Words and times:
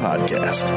Podcast. 0.00 0.70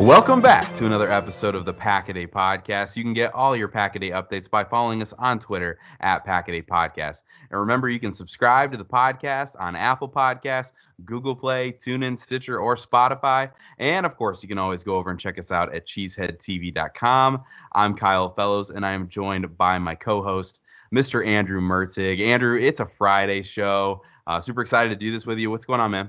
Welcome 0.00 0.40
back 0.40 0.74
to 0.76 0.86
another 0.86 1.10
episode 1.10 1.54
of 1.54 1.66
the 1.66 1.74
Packaday 1.74 2.26
Podcast. 2.26 2.96
You 2.96 3.02
can 3.02 3.12
get 3.12 3.34
all 3.34 3.54
your 3.54 3.68
Packaday 3.68 4.12
updates 4.12 4.48
by 4.48 4.64
following 4.64 5.02
us 5.02 5.12
on 5.18 5.38
Twitter 5.38 5.78
at 6.00 6.24
Packaday 6.26 6.64
Podcast. 6.64 7.24
And 7.50 7.60
remember, 7.60 7.90
you 7.90 8.00
can 8.00 8.10
subscribe 8.10 8.72
to 8.72 8.78
the 8.78 8.84
podcast 8.84 9.56
on 9.60 9.76
Apple 9.76 10.08
Podcasts, 10.08 10.72
Google 11.04 11.36
Play, 11.36 11.72
TuneIn, 11.72 12.16
Stitcher, 12.16 12.58
or 12.58 12.76
Spotify. 12.76 13.50
And 13.78 14.06
of 14.06 14.16
course, 14.16 14.42
you 14.42 14.48
can 14.48 14.56
always 14.56 14.82
go 14.82 14.96
over 14.96 15.10
and 15.10 15.20
check 15.20 15.38
us 15.38 15.52
out 15.52 15.74
at 15.74 15.86
cheeseheadtv.com. 15.86 17.44
I'm 17.72 17.94
Kyle 17.94 18.30
Fellows, 18.30 18.70
and 18.70 18.86
I 18.86 18.92
am 18.92 19.06
joined 19.06 19.58
by 19.58 19.78
my 19.78 19.94
co-host, 19.94 20.60
Mr. 20.94 21.26
Andrew 21.26 21.60
Mertig. 21.60 22.20
Andrew, 22.20 22.58
it's 22.58 22.80
a 22.80 22.86
Friday 22.86 23.42
show. 23.42 24.02
Uh, 24.30 24.40
super 24.40 24.60
excited 24.60 24.90
to 24.90 24.94
do 24.94 25.10
this 25.10 25.26
with 25.26 25.40
you. 25.40 25.50
What's 25.50 25.64
going 25.64 25.80
on, 25.80 25.90
man? 25.90 26.08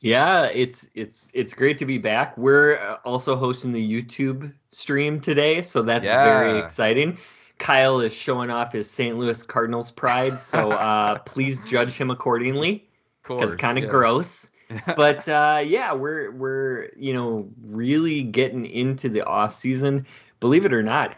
Yeah, 0.00 0.44
it's 0.44 0.86
it's 0.94 1.28
it's 1.34 1.54
great 1.54 1.76
to 1.78 1.86
be 1.86 1.98
back. 1.98 2.38
We're 2.38 2.76
uh, 2.76 2.98
also 3.04 3.34
hosting 3.34 3.72
the 3.72 3.82
YouTube 4.02 4.52
stream 4.70 5.18
today, 5.18 5.60
so 5.60 5.82
that's 5.82 6.04
Yeah. 6.04 6.22
very 6.22 6.60
exciting. 6.60 7.18
Kyle 7.58 7.98
is 7.98 8.14
showing 8.14 8.50
off 8.50 8.72
his 8.72 8.88
St. 8.88 9.18
Louis 9.18 9.42
Cardinals 9.42 9.90
pride, 9.90 10.38
so 10.40 10.70
uh, 10.70 11.18
please 11.18 11.58
judge 11.62 11.94
him 11.94 12.12
accordingly 12.12 12.88
because 13.24 13.56
kind 13.56 13.76
of 13.76 13.84
yeah. 13.84 13.90
gross. 13.90 14.48
but 14.96 15.28
uh, 15.28 15.64
yeah, 15.66 15.94
we're 15.94 16.30
we're 16.30 16.90
you 16.96 17.12
know 17.12 17.50
really 17.60 18.22
getting 18.22 18.66
into 18.66 19.08
the 19.08 19.26
off 19.26 19.52
season. 19.52 20.06
Believe 20.38 20.64
it 20.64 20.72
or 20.72 20.84
not, 20.84 21.16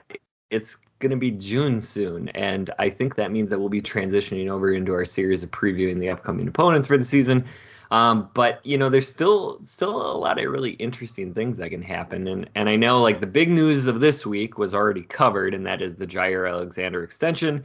it's 0.48 0.78
going 1.04 1.10
to 1.10 1.16
be 1.16 1.30
June 1.30 1.82
soon, 1.82 2.30
and 2.30 2.70
I 2.78 2.88
think 2.88 3.16
that 3.16 3.30
means 3.30 3.50
that 3.50 3.58
we'll 3.58 3.68
be 3.68 3.82
transitioning 3.82 4.48
over 4.48 4.72
into 4.72 4.94
our 4.94 5.04
series 5.04 5.42
of 5.42 5.50
previewing 5.50 6.00
the 6.00 6.08
upcoming 6.08 6.48
opponents 6.48 6.86
for 6.86 6.96
the 6.96 7.04
season. 7.04 7.44
Um, 7.90 8.30
but 8.32 8.64
you 8.64 8.78
know, 8.78 8.88
there's 8.88 9.06
still 9.06 9.60
still 9.64 9.94
a 9.94 10.16
lot 10.16 10.42
of 10.42 10.50
really 10.50 10.70
interesting 10.70 11.34
things 11.34 11.58
that 11.58 11.68
can 11.68 11.82
happen, 11.82 12.26
and 12.26 12.48
and 12.54 12.70
I 12.70 12.76
know 12.76 13.02
like 13.02 13.20
the 13.20 13.26
big 13.26 13.50
news 13.50 13.86
of 13.86 14.00
this 14.00 14.24
week 14.24 14.56
was 14.56 14.74
already 14.74 15.02
covered, 15.02 15.52
and 15.52 15.66
that 15.66 15.82
is 15.82 15.94
the 15.94 16.06
Jaire 16.06 16.48
Alexander 16.48 17.04
extension, 17.04 17.64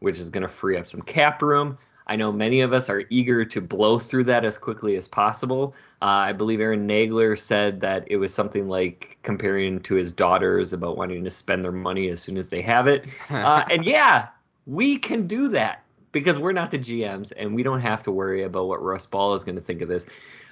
which 0.00 0.18
is 0.18 0.28
going 0.28 0.42
to 0.42 0.48
free 0.48 0.76
up 0.76 0.84
some 0.84 1.02
cap 1.02 1.40
room. 1.40 1.78
I 2.06 2.16
know 2.16 2.32
many 2.32 2.60
of 2.60 2.72
us 2.72 2.90
are 2.90 3.04
eager 3.10 3.44
to 3.44 3.60
blow 3.60 3.98
through 3.98 4.24
that 4.24 4.44
as 4.44 4.58
quickly 4.58 4.96
as 4.96 5.08
possible. 5.08 5.74
Uh, 6.00 6.04
I 6.04 6.32
believe 6.32 6.60
Aaron 6.60 6.88
Nagler 6.88 7.38
said 7.38 7.80
that 7.80 8.04
it 8.10 8.16
was 8.16 8.34
something 8.34 8.68
like 8.68 9.18
comparing 9.22 9.80
to 9.80 9.94
his 9.94 10.12
daughters 10.12 10.72
about 10.72 10.96
wanting 10.96 11.24
to 11.24 11.30
spend 11.30 11.64
their 11.64 11.72
money 11.72 12.08
as 12.08 12.20
soon 12.20 12.36
as 12.36 12.48
they 12.48 12.62
have 12.62 12.86
it. 12.86 13.04
Uh, 13.30 13.64
and 13.70 13.84
yeah, 13.84 14.28
we 14.66 14.98
can 14.98 15.26
do 15.26 15.48
that 15.48 15.82
because 16.12 16.38
we're 16.38 16.52
not 16.52 16.70
the 16.70 16.78
GMs 16.78 17.32
and 17.36 17.54
we 17.54 17.62
don't 17.62 17.80
have 17.80 18.02
to 18.02 18.12
worry 18.12 18.42
about 18.42 18.68
what 18.68 18.82
Russ 18.82 19.06
Ball 19.06 19.34
is 19.34 19.42
going 19.42 19.56
to 19.56 19.60
think 19.62 19.80
of 19.80 19.88
this. 19.88 20.06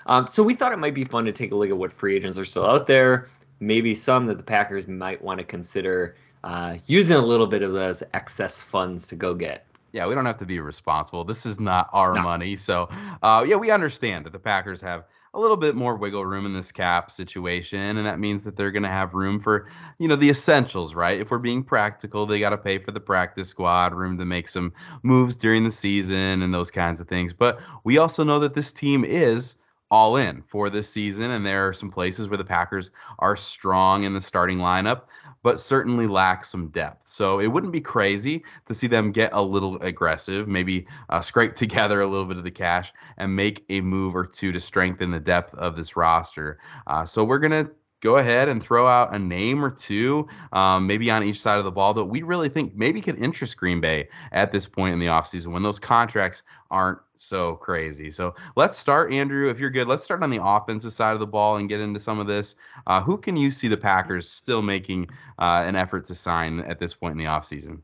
Um, 0.07 0.27
so 0.27 0.43
we 0.43 0.55
thought 0.55 0.73
it 0.73 0.79
might 0.79 0.95
be 0.95 1.05
fun 1.05 1.27
to 1.27 1.33
take 1.33 1.53
a 1.53 1.55
look 1.55 1.69
at 1.69 1.77
what 1.77 1.93
free 1.93 2.17
agents 2.17 2.39
are 2.39 2.45
still 2.45 2.67
out 2.67 2.87
there, 2.87 3.29
maybe 3.61 3.95
some 3.95 4.27
that 4.27 4.39
the 4.39 4.43
Packers 4.43 4.89
might 4.89 5.23
want 5.23 5.39
to 5.39 5.45
consider 5.45 6.17
uh, 6.43 6.79
using 6.87 7.17
a 7.17 7.25
little 7.25 7.47
bit 7.47 7.63
of 7.63 7.73
those 7.73 8.03
excess 8.15 8.63
funds 8.63 9.07
to 9.09 9.17
go 9.17 9.35
get. 9.35 9.67
Yeah, 9.93 10.07
we 10.07 10.15
don't 10.15 10.27
have 10.27 10.39
to 10.39 10.47
be 10.47 10.61
responsible. 10.61 11.25
This 11.25 11.45
is 11.47 11.59
not 11.59 11.89
our 11.93 12.15
No. 12.15 12.23
money. 12.23 12.57
So, 12.57 12.89
uh, 13.23 13.45
yeah, 13.47 13.57
we 13.57 13.71
understand 13.71 14.25
that 14.27 14.33
the 14.33 14.39
Packers 14.39 14.81
have 14.81 15.05
a 15.35 15.39
little 15.41 15.57
bit 15.57 15.75
more 15.75 15.97
wiggle 15.97 16.25
room 16.25 16.47
in 16.47 16.53
this 16.53 16.73
cap 16.73 17.11
situation, 17.11 17.97
and 17.97 18.07
that 18.07 18.19
means 18.19 18.45
that 18.45 18.57
they're 18.57 18.71
going 18.73 18.83
to 18.83 18.89
have 18.89 19.15
room 19.15 19.41
for, 19.41 19.69
you 19.99 20.09
know, 20.09 20.17
the 20.17 20.29
essentials, 20.31 20.95
right? 20.95 21.21
If 21.21 21.31
we're 21.31 21.39
being 21.39 21.63
practical, 21.63 22.27
they 22.27 22.41
got 22.41 22.51
to 22.51 22.59
pay 22.59 22.79
for 22.79 22.91
the 22.91 23.01
practice 23.01 23.49
squad, 23.49 23.95
room 23.95 24.19
to 24.19 24.25
make 24.25 24.49
some 24.49 24.73
moves 25.03 25.37
during 25.37 25.65
the 25.65 25.71
season, 25.71 26.43
and 26.43 26.53
those 26.53 26.71
kinds 26.71 27.01
of 27.01 27.09
things. 27.09 27.33
But 27.33 27.61
we 27.85 27.99
also 27.99 28.25
know 28.25 28.41
that 28.41 28.55
this 28.55 28.73
team 28.73 29.05
is 29.05 29.57
all 29.91 30.17
in 30.17 30.43
for 30.43 30.71
this 30.71 30.89
season, 30.89 31.31
and 31.31 31.45
there 31.45 31.67
are 31.67 31.73
some 31.73 31.91
places 31.91 32.29
where 32.29 32.39
the 32.39 32.45
Packers 32.45 32.91
are 33.19 33.37
strong 33.37 34.05
in 34.05 34.15
the 34.15 34.21
starting 34.21 34.59
lineup, 34.59 35.03
but 35.43 35.59
certainly 35.59 36.07
lack 36.07 36.45
some 36.45 36.69
depth. 36.69 37.09
So 37.09 37.41
it 37.41 37.49
wouldn't 37.49 37.73
be 37.73 37.81
crazy 37.81 38.45
to 38.67 38.75
see 38.75 38.87
them 38.87 39.11
get 39.11 39.31
a 39.33 39.43
little 39.43 39.81
aggressive, 39.83 40.47
maybe 40.47 40.87
uh, 41.09 41.21
scrape 41.21 41.55
together 41.57 42.01
a 42.01 42.07
little 42.07 42.27
bit 42.27 42.37
of 42.37 42.45
the 42.45 42.51
cash 42.51 42.93
and 43.17 43.35
make 43.35 43.65
a 43.69 43.81
move 43.81 44.15
or 44.15 44.27
two 44.27 44.53
to 44.53 44.61
strengthen 44.61 45.11
the 45.11 45.21
depth 45.21 45.55
of 45.55 45.77
this 45.77 45.97
roster. 45.97 46.59
Uh, 46.87 47.05
so 47.05 47.25
we're 47.25 47.39
gonna 47.39 47.69
go 48.01 48.17
ahead 48.17 48.49
and 48.49 48.63
throw 48.63 48.87
out 48.87 49.15
a 49.15 49.19
name 49.19 49.65
or 49.65 49.71
two, 49.71 50.27
um, 50.53 50.87
maybe 50.87 51.11
on 51.11 51.23
each 51.23 51.41
side 51.41 51.59
of 51.59 51.65
the 51.65 51.71
ball 51.71 51.95
that 51.95 52.05
we 52.05 52.23
really 52.23 52.49
think 52.49 52.75
maybe 52.75 53.01
could 53.01 53.19
interest 53.19 53.57
Green 53.57 53.81
Bay 53.81 54.09
at 54.33 54.53
this 54.53 54.67
point 54.67 54.93
in 54.93 54.99
the 54.99 55.07
offseason 55.07 55.53
when 55.53 55.63
those 55.63 55.79
contracts 55.79 56.43
aren't 56.71 56.99
so 57.17 57.57
crazy. 57.57 58.11
So 58.11 58.35
let's 58.57 58.79
start, 58.79 59.13
Andrew, 59.13 59.51
if 59.51 59.61
you're 59.61 59.71
good, 59.71 59.89
let's 59.89 60.05
start 60.05 60.23
on 60.23 60.31
the 60.31 60.43
offensive 60.43 60.93
side 60.93 61.13
of 61.13 61.21
the 61.21 61.27
ball 61.27 61.57
and 61.57 61.69
get 61.69 61.81
into 61.81 62.01
some 62.01 62.19
of 62.19 62.27
this. 62.27 62.55
Uh, 62.87 63.03
who 63.03 63.19
can 63.19 63.37
you 63.37 63.51
see 63.51 63.69
the 63.69 63.77
Packers 63.77 64.29
still 64.29 64.63
making 64.63 65.09
uh, 65.39 65.65
an 65.67 65.77
effort 65.77 66.05
to 66.07 66.15
sign 66.15 66.61
at 66.61 66.79
this 66.79 66.95
point 66.95 67.13
in 67.13 67.19
the 67.19 67.25
offseason? 67.25 67.83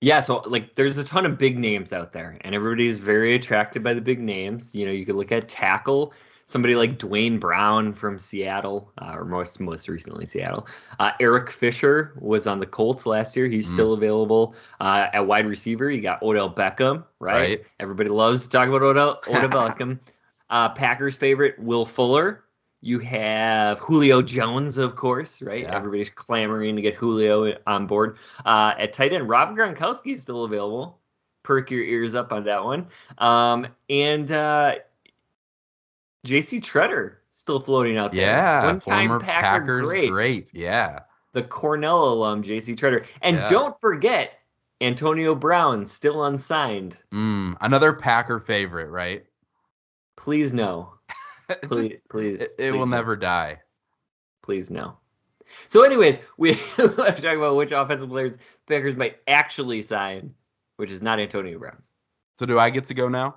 Yeah, 0.00 0.20
so 0.20 0.38
like 0.46 0.74
there's 0.76 0.96
a 0.98 1.04
ton 1.04 1.26
of 1.26 1.36
big 1.36 1.58
names 1.58 1.92
out 1.92 2.12
there, 2.12 2.38
and 2.40 2.54
everybody's 2.54 2.98
very 2.98 3.34
attracted 3.34 3.82
by 3.82 3.92
the 3.94 4.00
big 4.00 4.18
names. 4.18 4.74
You 4.74 4.86
know, 4.86 4.92
you 4.92 5.04
could 5.04 5.14
look 5.16 5.30
at 5.30 5.46
tackle, 5.46 6.14
somebody 6.46 6.74
like 6.74 6.96
Duane 6.98 7.38
Brown 7.38 7.92
from 7.92 8.18
Seattle, 8.18 8.90
uh, 8.96 9.12
or 9.14 9.26
most 9.26 9.60
most 9.60 9.88
recently 9.88 10.24
Seattle. 10.24 10.66
Uh, 10.98 11.10
Eric 11.20 11.50
Fisher 11.50 12.14
was 12.18 12.46
on 12.46 12.60
the 12.60 12.66
Colts 12.66 13.04
last 13.04 13.36
year. 13.36 13.46
He's 13.46 13.68
Mm. 13.68 13.72
still 13.72 13.92
available. 13.92 14.54
Uh, 14.80 15.08
at 15.12 15.26
wide 15.26 15.46
receiver, 15.46 15.90
you 15.90 16.00
got 16.00 16.22
Odell 16.22 16.50
Beckham, 16.52 17.04
right? 17.18 17.36
Right. 17.36 17.64
Everybody 17.78 18.08
loves 18.08 18.44
to 18.44 18.48
talk 18.48 18.68
about 18.68 18.80
Odell, 18.82 19.20
Odell 19.28 19.48
Beckham. 19.50 19.98
Uh, 20.48 20.70
Packers 20.70 21.18
favorite 21.18 21.58
Will 21.58 21.84
Fuller. 21.84 22.42
You 22.82 22.98
have 23.00 23.78
Julio 23.78 24.22
Jones, 24.22 24.78
of 24.78 24.96
course, 24.96 25.42
right? 25.42 25.62
Yeah. 25.62 25.76
Everybody's 25.76 26.08
clamoring 26.08 26.76
to 26.76 26.82
get 26.82 26.94
Julio 26.94 27.54
on 27.66 27.86
board. 27.86 28.16
Uh, 28.44 28.72
at 28.78 28.92
tight 28.94 29.12
end, 29.12 29.28
Rob 29.28 29.54
Gronkowski 29.54 30.12
is 30.12 30.22
still 30.22 30.44
available. 30.44 30.98
Perk 31.42 31.70
your 31.70 31.82
ears 31.82 32.14
up 32.14 32.32
on 32.32 32.44
that 32.44 32.64
one. 32.64 32.86
Um, 33.18 33.66
and 33.90 34.30
uh, 34.32 34.76
J.C. 36.24 36.60
Tretter 36.60 37.16
still 37.32 37.60
floating 37.60 37.96
out 37.98 38.12
there. 38.12 38.22
Yeah, 38.22 38.64
one-time 38.66 39.20
Packer 39.20 39.40
Packers 39.42 39.88
great. 39.88 40.10
great. 40.10 40.50
Yeah. 40.54 41.00
The 41.32 41.42
Cornell 41.42 42.12
alum, 42.12 42.42
J.C. 42.42 42.74
Tretter. 42.74 43.04
And 43.22 43.36
Yeah. 43.36 43.48
don't 43.48 43.78
forget 43.80 44.38
Antonio 44.80 45.34
Brown, 45.34 45.84
still 45.86 46.24
unsigned. 46.24 46.96
Mm, 47.12 47.56
another 47.60 47.92
Packer 47.92 48.40
favorite, 48.40 48.88
right? 48.88 49.24
Please 50.16 50.52
no. 50.52 50.94
Just- 51.62 51.68
Please, 51.70 51.98
please. 52.08 52.40
it, 52.40 52.42
it 52.42 52.56
please 52.56 52.72
will 52.72 52.86
no. 52.86 52.96
never 52.96 53.16
die. 53.16 53.60
Please 54.42 54.70
no. 54.70 54.96
So, 55.68 55.82
anyways, 55.82 56.20
we 56.36 56.52
are 56.78 56.86
talking 56.86 57.38
about 57.38 57.56
which 57.56 57.72
offensive 57.72 58.08
players 58.08 58.36
the 58.36 58.42
Packers 58.68 58.96
might 58.96 59.18
actually 59.26 59.82
sign, 59.82 60.32
which 60.76 60.90
is 60.90 61.02
not 61.02 61.18
Antonio 61.18 61.58
Brown. 61.58 61.82
So 62.38 62.46
do 62.46 62.58
I 62.58 62.70
get 62.70 62.84
to 62.86 62.94
go 62.94 63.08
now? 63.08 63.36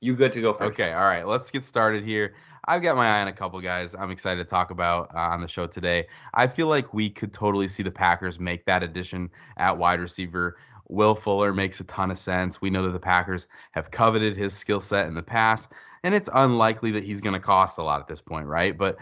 You 0.00 0.14
good 0.14 0.32
to 0.32 0.40
go 0.40 0.52
first. 0.52 0.78
Okay, 0.78 0.92
all 0.92 1.04
right. 1.04 1.26
Let's 1.26 1.50
get 1.50 1.62
started 1.62 2.04
here. 2.04 2.34
I've 2.66 2.82
got 2.82 2.96
my 2.96 3.06
eye 3.06 3.20
on 3.22 3.28
a 3.28 3.32
couple 3.32 3.60
guys 3.60 3.94
I'm 3.98 4.10
excited 4.10 4.42
to 4.42 4.48
talk 4.48 4.70
about 4.70 5.14
uh, 5.14 5.18
on 5.18 5.40
the 5.40 5.48
show 5.48 5.66
today. 5.66 6.06
I 6.34 6.46
feel 6.46 6.66
like 6.66 6.92
we 6.94 7.10
could 7.10 7.32
totally 7.32 7.68
see 7.68 7.82
the 7.82 7.90
Packers 7.90 8.38
make 8.38 8.64
that 8.66 8.82
addition 8.82 9.30
at 9.56 9.76
wide 9.76 10.00
receiver. 10.00 10.56
Will 10.88 11.14
Fuller 11.14 11.52
makes 11.52 11.80
a 11.80 11.84
ton 11.84 12.10
of 12.10 12.18
sense. 12.18 12.60
We 12.60 12.70
know 12.70 12.82
that 12.82 12.92
the 12.92 13.00
Packers 13.00 13.46
have 13.72 13.90
coveted 13.90 14.36
his 14.36 14.54
skill 14.54 14.80
set 14.80 15.06
in 15.06 15.14
the 15.14 15.22
past, 15.22 15.70
and 16.02 16.14
it's 16.14 16.28
unlikely 16.32 16.92
that 16.92 17.04
he's 17.04 17.20
going 17.20 17.34
to 17.34 17.40
cost 17.40 17.78
a 17.78 17.82
lot 17.82 18.00
at 18.00 18.08
this 18.08 18.20
point, 18.20 18.46
right? 18.46 18.76
But 18.76 18.98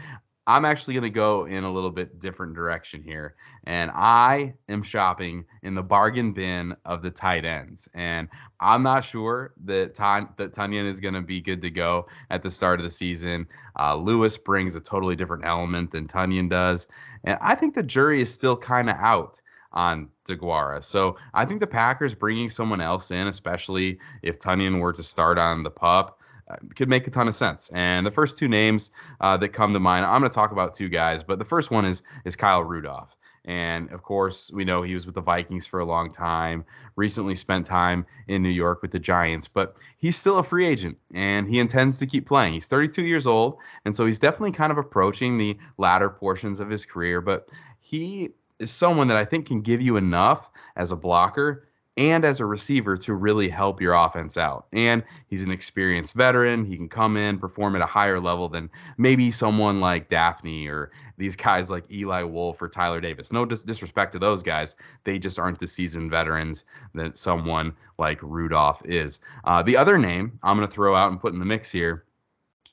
I'm 0.46 0.64
actually 0.64 0.94
going 0.94 1.04
to 1.04 1.10
go 1.10 1.44
in 1.46 1.62
a 1.62 1.70
little 1.70 1.90
bit 1.90 2.18
different 2.18 2.54
direction 2.54 3.02
here. 3.02 3.36
And 3.64 3.92
I 3.94 4.54
am 4.68 4.82
shopping 4.82 5.44
in 5.62 5.76
the 5.76 5.84
bargain 5.84 6.32
bin 6.32 6.74
of 6.84 7.02
the 7.02 7.12
tight 7.12 7.44
ends. 7.44 7.88
And 7.94 8.28
I'm 8.58 8.82
not 8.82 9.04
sure 9.04 9.52
that, 9.64 9.94
Tan- 9.94 10.30
that 10.38 10.52
Tonyan 10.52 10.86
is 10.88 10.98
going 10.98 11.14
to 11.14 11.22
be 11.22 11.40
good 11.40 11.62
to 11.62 11.70
go 11.70 12.08
at 12.28 12.42
the 12.42 12.50
start 12.50 12.80
of 12.80 12.84
the 12.84 12.90
season. 12.90 13.46
Uh, 13.78 13.94
Lewis 13.94 14.36
brings 14.36 14.74
a 14.74 14.80
totally 14.80 15.14
different 15.14 15.46
element 15.46 15.92
than 15.92 16.08
Tonyan 16.08 16.50
does. 16.50 16.88
And 17.22 17.38
I 17.40 17.54
think 17.54 17.76
the 17.76 17.82
jury 17.84 18.20
is 18.20 18.32
still 18.32 18.56
kind 18.56 18.90
of 18.90 18.96
out 18.96 19.40
on 19.72 20.08
Deguara. 20.24 20.84
So 20.84 21.16
I 21.34 21.44
think 21.44 21.60
the 21.60 21.66
Packers 21.66 22.14
bringing 22.14 22.50
someone 22.50 22.80
else 22.80 23.10
in, 23.10 23.26
especially 23.26 23.98
if 24.22 24.38
Tonyan 24.38 24.80
were 24.80 24.92
to 24.92 25.02
start 25.02 25.38
on 25.38 25.62
the 25.62 25.70
pup, 25.70 26.20
uh, 26.48 26.56
could 26.76 26.88
make 26.88 27.06
a 27.06 27.10
ton 27.10 27.28
of 27.28 27.34
sense. 27.34 27.70
And 27.72 28.04
the 28.06 28.10
first 28.10 28.36
two 28.36 28.48
names 28.48 28.90
uh, 29.20 29.36
that 29.38 29.50
come 29.50 29.72
to 29.72 29.80
mind, 29.80 30.04
I'm 30.04 30.20
going 30.20 30.30
to 30.30 30.34
talk 30.34 30.52
about 30.52 30.74
two 30.74 30.88
guys, 30.88 31.22
but 31.22 31.38
the 31.38 31.44
first 31.44 31.70
one 31.70 31.84
is 31.84 32.02
is 32.24 32.36
Kyle 32.36 32.62
Rudolph. 32.62 33.16
And 33.44 33.90
of 33.90 34.02
course, 34.02 34.52
we 34.52 34.64
know 34.64 34.82
he 34.82 34.94
was 34.94 35.04
with 35.04 35.16
the 35.16 35.20
Vikings 35.20 35.66
for 35.66 35.80
a 35.80 35.84
long 35.84 36.12
time, 36.12 36.64
recently 36.94 37.34
spent 37.34 37.66
time 37.66 38.06
in 38.28 38.40
New 38.40 38.48
York 38.48 38.82
with 38.82 38.92
the 38.92 39.00
Giants, 39.00 39.48
but 39.48 39.76
he's 39.98 40.16
still 40.16 40.38
a 40.38 40.44
free 40.44 40.66
agent 40.66 40.96
and 41.12 41.48
he 41.48 41.58
intends 41.58 41.98
to 41.98 42.06
keep 42.06 42.26
playing. 42.26 42.52
He's 42.52 42.66
32 42.66 43.02
years 43.02 43.26
old, 43.26 43.58
and 43.84 43.96
so 43.96 44.06
he's 44.06 44.20
definitely 44.20 44.52
kind 44.52 44.70
of 44.70 44.78
approaching 44.78 45.38
the 45.38 45.58
latter 45.76 46.08
portions 46.08 46.60
of 46.60 46.70
his 46.70 46.86
career, 46.86 47.20
but 47.20 47.48
he 47.80 48.30
is 48.62 48.70
someone 48.70 49.08
that 49.08 49.16
I 49.16 49.24
think 49.24 49.46
can 49.46 49.60
give 49.60 49.82
you 49.82 49.96
enough 49.96 50.50
as 50.76 50.92
a 50.92 50.96
blocker 50.96 51.68
and 51.98 52.24
as 52.24 52.40
a 52.40 52.46
receiver 52.46 52.96
to 52.96 53.12
really 53.12 53.48
help 53.50 53.80
your 53.80 53.92
offense 53.92 54.38
out. 54.38 54.66
And 54.72 55.02
he's 55.26 55.42
an 55.42 55.50
experienced 55.50 56.14
veteran. 56.14 56.64
He 56.64 56.76
can 56.76 56.88
come 56.88 57.18
in, 57.18 57.38
perform 57.38 57.76
at 57.76 57.82
a 57.82 57.86
higher 57.86 58.18
level 58.18 58.48
than 58.48 58.70
maybe 58.96 59.30
someone 59.30 59.80
like 59.80 60.08
Dafney 60.08 60.68
or 60.68 60.90
these 61.18 61.36
guys 61.36 61.70
like 61.70 61.90
Eli 61.90 62.22
Wolf 62.22 62.62
or 62.62 62.68
Tyler 62.68 63.00
Davis. 63.00 63.30
No 63.30 63.44
dis- 63.44 63.62
disrespect 63.62 64.12
to 64.12 64.18
those 64.18 64.42
guys. 64.42 64.74
They 65.04 65.18
just 65.18 65.38
aren't 65.38 65.58
the 65.58 65.66
seasoned 65.66 66.10
veterans 66.10 66.64
that 66.94 67.18
someone 67.18 67.74
like 67.98 68.22
Rudolph 68.22 68.80
is. 68.86 69.20
Uh, 69.44 69.62
the 69.62 69.76
other 69.76 69.98
name 69.98 70.38
I'm 70.42 70.56
going 70.56 70.68
to 70.68 70.74
throw 70.74 70.96
out 70.96 71.10
and 71.10 71.20
put 71.20 71.34
in 71.34 71.40
the 71.40 71.44
mix 71.44 71.70
here 71.70 72.04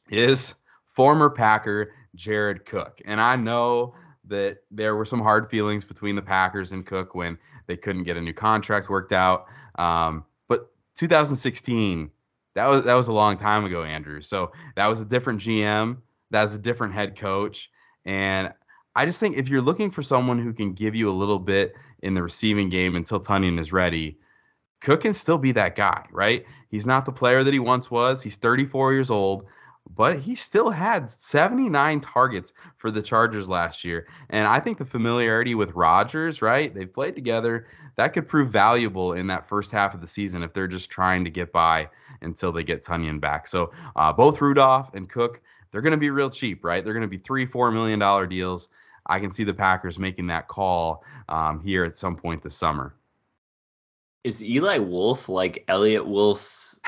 is 0.10 0.56
former 0.94 1.30
Packer 1.30 1.92
Jared 2.16 2.66
Cook. 2.66 3.02
And 3.04 3.20
I 3.20 3.36
know 3.36 3.96
that 4.30 4.60
there 4.72 4.96
were 4.96 5.06
some 5.06 5.20
hard 5.20 5.50
feelings 5.50 5.84
between 5.84 6.16
the 6.16 6.22
Packers 6.22 6.72
and 6.72 6.86
Cook 6.86 7.14
when 7.14 7.38
they 7.68 7.78
couldn't 7.78 8.04
get 8.04 8.18
a 8.18 8.22
new 8.22 8.34
contract 8.34 8.90
worked 8.90 9.12
out. 9.12 9.48
Um, 9.78 10.26
but 10.48 10.72
2016, 10.96 12.10
that 12.56 12.68
was 12.68 12.84
that 12.84 12.94
was 12.94 13.08
a 13.08 13.14
long 13.14 13.38
time 13.38 13.66
ago, 13.66 13.84
Andrew. 13.84 14.22
So 14.22 14.52
that 14.76 14.88
was 14.88 15.02
a 15.02 15.06
different 15.06 15.40
GM. 15.40 15.98
That 16.32 16.44
was 16.44 16.56
a 16.56 16.60
different 16.60 16.94
head 16.94 17.18
coach. 17.18 17.70
And 18.06 18.54
I 18.96 19.06
just 19.06 19.20
think 19.20 19.38
if 19.38 19.50
you're 19.50 19.62
looking 19.62 19.92
for 19.92 20.02
someone 20.02 20.40
who 20.40 20.54
can 20.54 20.74
give 20.74 20.96
you 20.96 21.10
a 21.10 21.12
little 21.12 21.40
bit 21.40 21.76
in 22.02 22.14
the 22.14 22.24
receiving 22.24 22.70
game 22.70 22.96
until 22.96 23.20
Tonyan 23.20 23.60
is 23.60 23.72
ready, 23.72 24.18
Cook 24.82 25.02
can 25.02 25.14
still 25.14 25.38
be 25.38 25.52
that 25.54 25.76
guy, 25.76 26.06
right? 26.12 26.46
He's 26.70 26.88
not 26.88 27.06
the 27.06 27.12
player 27.12 27.44
that 27.44 27.54
he 27.54 27.60
once 27.60 27.92
was. 27.92 28.22
He's 28.22 28.36
34 28.36 28.94
years 28.94 29.10
old 29.10 29.46
but 29.96 30.20
he 30.20 30.36
still 30.36 30.70
had 30.70 31.10
79 31.10 32.00
targets 32.02 32.54
for 32.78 32.92
the 32.92 33.02
Chargers 33.02 33.50
last 33.50 33.84
year. 33.84 34.08
And 34.30 34.48
I 34.48 34.60
think 34.60 34.78
the 34.78 34.86
familiarity 34.86 35.56
with 35.56 35.74
Rodgers, 35.74 36.42
right? 36.42 36.74
They've 36.74 36.92
played 36.92 37.16
together. 37.16 37.68
That 37.96 38.14
could 38.14 38.28
prove 38.28 38.50
valuable 38.50 39.14
in 39.14 39.28
that 39.28 39.48
first 39.48 39.72
half 39.72 39.94
of 39.94 40.02
the 40.02 40.08
season 40.08 40.44
if 40.44 40.54
they're 40.54 40.68
just 40.68 40.90
trying 40.90 41.24
to 41.26 41.30
get 41.30 41.52
by 41.52 41.90
until 42.22 42.52
they 42.52 42.64
get 42.64 42.84
Tonyan 42.84 43.20
back. 43.20 43.48
So 43.48 43.72
uh, 43.96 44.14
both 44.14 44.40
Rudolph 44.40 44.94
and 44.94 45.10
Cook, 45.10 45.42
they're 45.72 45.82
going 45.82 45.92
to 45.92 45.98
be 45.98 46.10
real 46.10 46.30
cheap, 46.30 46.64
right? 46.64 46.84
They're 46.84 46.94
going 46.94 47.02
to 47.02 47.08
be 47.08 47.18
three, 47.18 47.46
four 47.46 47.72
million 47.72 48.00
dollar 48.00 48.28
deals. 48.28 48.70
I 49.06 49.20
can 49.20 49.32
see 49.32 49.44
the 49.44 49.54
Packers 49.54 49.98
making 49.98 50.28
that 50.28 50.48
call 50.48 51.04
um, 51.30 51.60
here 51.62 51.84
at 51.84 51.98
some 51.98 52.16
point 52.16 52.44
this 52.44 52.56
summer. 52.56 52.94
Is 54.24 54.44
Eli 54.44 54.78
Wolf 54.78 55.30
like 55.30 55.64
Eliot 55.68 56.06
Wolf's 56.06 56.80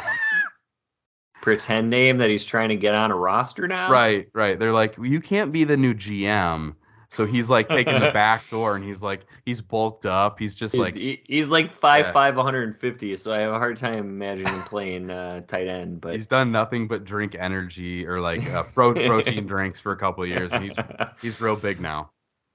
pretend 1.42 1.90
name 1.90 2.18
that 2.20 2.30
he's 2.30 2.46
trying 2.46 2.70
to 2.70 2.76
get 2.76 2.96
on 2.96 3.12
a 3.12 3.16
roster 3.16 3.68
now. 3.68 3.90
Right, 3.90 4.30
right. 4.34 4.60
They're 4.60 4.72
like, 4.72 4.96
you 5.02 5.20
can't 5.20 5.52
be 5.52 5.64
the 5.64 5.78
new 5.78 5.94
GM. 5.94 6.76
So 7.10 7.26
he's 7.26 7.50
like 7.50 7.68
taking 7.68 8.00
the 8.00 8.12
back 8.14 8.50
door 8.50 8.78
and 8.78 8.86
he's 8.86 9.04
like 9.04 9.26
he's 9.46 9.62
bulked 9.62 10.06
up. 10.06 10.40
He's 10.40 10.56
just 10.56 10.74
he's, 10.74 10.80
like 10.80 10.96
he's 10.96 11.50
like 11.50 11.74
five 11.74 12.06
yeah. 12.06 12.12
five 12.14 12.38
150. 12.38 13.16
So 13.18 13.34
I 13.34 13.40
have 13.40 13.54
a 13.54 13.58
hard 13.58 13.76
time 13.76 14.00
imagining 14.00 14.54
him 14.54 14.62
playing 14.66 15.12
uh, 15.12 15.42
tight 15.42 15.68
end. 15.68 16.00
But 16.00 16.14
he's 16.14 16.28
done 16.28 16.54
nothing 16.54 16.88
but 16.88 17.04
drink 17.04 17.36
energy 17.38 18.08
or 18.08 18.22
like 18.22 18.50
uh, 18.50 18.64
pro- 18.64 18.94
protein 19.08 19.46
drinks 19.46 19.78
for 19.78 19.92
a 19.92 19.98
couple 19.98 20.24
of 20.24 20.30
years, 20.30 20.54
and 20.54 20.64
he's 20.64 20.76
he's 21.22 21.42
real 21.42 21.58
big 21.58 21.82
now. 21.82 22.12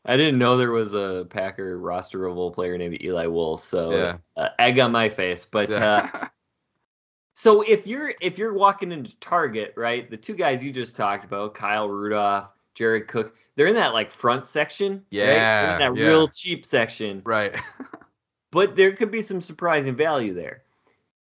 I 0.06 0.16
didn't 0.16 0.38
know 0.38 0.56
there 0.56 0.72
was 0.72 0.94
a 0.94 1.26
Packer 1.28 1.78
rosterable 1.78 2.50
player 2.54 2.78
named 2.78 3.02
Eli 3.02 3.26
Wolf. 3.26 3.62
So 3.62 3.90
yeah. 3.90 4.16
uh, 4.38 4.48
egg 4.58 4.78
on 4.78 4.90
my 4.90 5.10
face. 5.10 5.44
But 5.44 5.70
yeah. 5.70 6.28
So 7.38 7.60
if 7.60 7.86
you're 7.86 8.14
if 8.22 8.38
you're 8.38 8.54
walking 8.54 8.92
into 8.92 9.14
Target, 9.18 9.74
right, 9.76 10.10
the 10.10 10.16
two 10.16 10.32
guys 10.32 10.64
you 10.64 10.70
just 10.70 10.96
talked 10.96 11.22
about, 11.22 11.52
Kyle 11.52 11.86
Rudolph, 11.86 12.48
Jared 12.74 13.08
Cook, 13.08 13.36
they're 13.56 13.66
in 13.66 13.74
that 13.74 13.92
like 13.92 14.10
front 14.10 14.46
section. 14.46 15.04
Yeah. 15.10 15.26
Right? 15.26 15.72
in 15.74 15.78
that 15.80 16.00
yeah. 16.00 16.08
real 16.08 16.28
cheap 16.28 16.64
section. 16.64 17.20
Right. 17.26 17.54
but 18.52 18.74
there 18.74 18.92
could 18.92 19.10
be 19.10 19.20
some 19.20 19.42
surprising 19.42 19.94
value 19.94 20.32
there. 20.32 20.62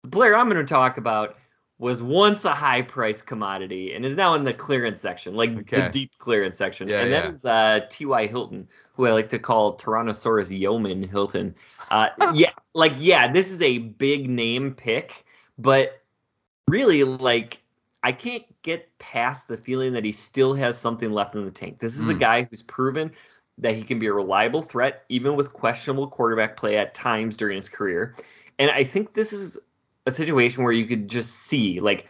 The 0.02 0.08
player 0.08 0.34
I'm 0.34 0.48
going 0.48 0.64
to 0.64 0.66
talk 0.66 0.96
about 0.96 1.36
was 1.78 2.02
once 2.02 2.46
a 2.46 2.54
high 2.54 2.80
price 2.80 3.20
commodity 3.20 3.92
and 3.92 4.02
is 4.06 4.16
now 4.16 4.32
in 4.32 4.44
the 4.44 4.54
clearance 4.54 5.02
section, 5.02 5.34
like 5.34 5.50
okay. 5.50 5.82
the 5.82 5.88
deep 5.90 6.12
clearance 6.16 6.56
section. 6.56 6.88
Yeah, 6.88 7.00
and 7.02 7.10
yeah. 7.10 7.20
that 7.20 7.28
is 7.28 7.44
uh, 7.44 7.80
T.Y. 7.90 8.28
Hilton, 8.28 8.66
who 8.94 9.04
I 9.04 9.12
like 9.12 9.28
to 9.28 9.38
call 9.38 9.76
Tyrannosaurus 9.76 10.58
Yeoman 10.58 11.02
Hilton. 11.02 11.54
Uh, 11.90 12.08
yeah, 12.34 12.52
like, 12.72 12.94
yeah, 12.96 13.30
this 13.30 13.50
is 13.50 13.60
a 13.60 13.76
big 13.76 14.30
name 14.30 14.72
pick 14.72 15.26
but 15.58 15.97
really, 16.70 17.04
like, 17.04 17.60
I 18.02 18.12
can't 18.12 18.44
get 18.62 18.96
past 18.98 19.48
the 19.48 19.56
feeling 19.56 19.92
that 19.94 20.04
he 20.04 20.12
still 20.12 20.54
has 20.54 20.78
something 20.78 21.10
left 21.12 21.34
in 21.34 21.44
the 21.44 21.50
tank. 21.50 21.78
This 21.78 21.98
is 21.98 22.06
mm. 22.06 22.10
a 22.10 22.12
hmm. 22.12 22.18
guy 22.18 22.42
who's 22.44 22.62
proven 22.62 23.12
that 23.58 23.74
he 23.74 23.82
can 23.82 23.98
be 23.98 24.06
a 24.06 24.12
reliable 24.12 24.62
threat, 24.62 25.04
even 25.08 25.34
with 25.36 25.52
questionable 25.52 26.06
quarterback 26.06 26.56
play 26.56 26.76
at 26.76 26.94
times 26.94 27.36
during 27.36 27.56
his 27.56 27.68
career. 27.68 28.14
And 28.58 28.70
I 28.70 28.84
think 28.84 29.14
this 29.14 29.32
is 29.32 29.58
a 30.06 30.10
situation 30.10 30.62
where 30.62 30.72
you 30.72 30.86
could 30.86 31.08
just 31.08 31.34
see, 31.34 31.80
like, 31.80 32.06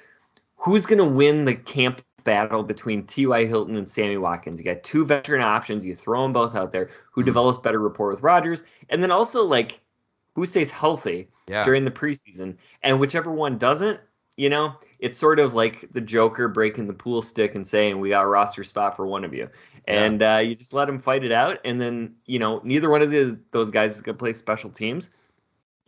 who's 0.56 0.84
going 0.86 0.98
to 0.98 1.04
win 1.04 1.44
the 1.44 1.54
camp 1.54 2.02
battle 2.24 2.62
between 2.62 3.06
T.Y. 3.06 3.46
Hilton 3.46 3.76
and 3.76 3.88
Sammy 3.88 4.18
Watkins. 4.18 4.58
You 4.58 4.64
got 4.64 4.82
two 4.82 5.06
veteran 5.06 5.40
options. 5.40 5.84
You 5.84 5.96
throw 5.96 6.22
them 6.22 6.34
both 6.34 6.54
out 6.54 6.72
there. 6.72 6.90
Who 7.12 7.22
mm. 7.22 7.26
develops 7.26 7.58
better 7.58 7.78
rapport 7.78 8.10
with 8.10 8.22
Rodgers? 8.22 8.64
And 8.90 9.02
then 9.02 9.10
also, 9.10 9.44
like, 9.44 9.80
who 10.34 10.44
stays 10.44 10.70
healthy 10.70 11.28
yeah. 11.48 11.64
during 11.64 11.84
the 11.84 11.90
preseason, 11.90 12.56
and 12.82 13.00
whichever 13.00 13.32
one 13.32 13.58
doesn't, 13.58 13.98
you 14.38 14.48
know, 14.48 14.72
it's 15.00 15.18
sort 15.18 15.40
of 15.40 15.52
like 15.52 15.92
the 15.92 16.00
Joker 16.00 16.46
breaking 16.46 16.86
the 16.86 16.94
pool 16.94 17.20
stick 17.20 17.56
and 17.56 17.66
saying, 17.66 17.98
"We 17.98 18.10
got 18.10 18.24
a 18.24 18.28
roster 18.28 18.62
spot 18.62 18.96
for 18.96 19.04
one 19.04 19.24
of 19.24 19.34
you," 19.34 19.48
and 19.86 20.20
yeah. 20.20 20.36
uh, 20.36 20.38
you 20.38 20.54
just 20.54 20.72
let 20.72 20.86
them 20.86 20.98
fight 20.98 21.24
it 21.24 21.32
out, 21.32 21.58
and 21.64 21.80
then 21.80 22.14
you 22.24 22.38
know 22.38 22.60
neither 22.64 22.88
one 22.88 23.02
of 23.02 23.10
the, 23.10 23.36
those 23.50 23.70
guys 23.70 23.96
is 23.96 24.00
gonna 24.00 24.16
play 24.16 24.32
special 24.32 24.70
teams, 24.70 25.10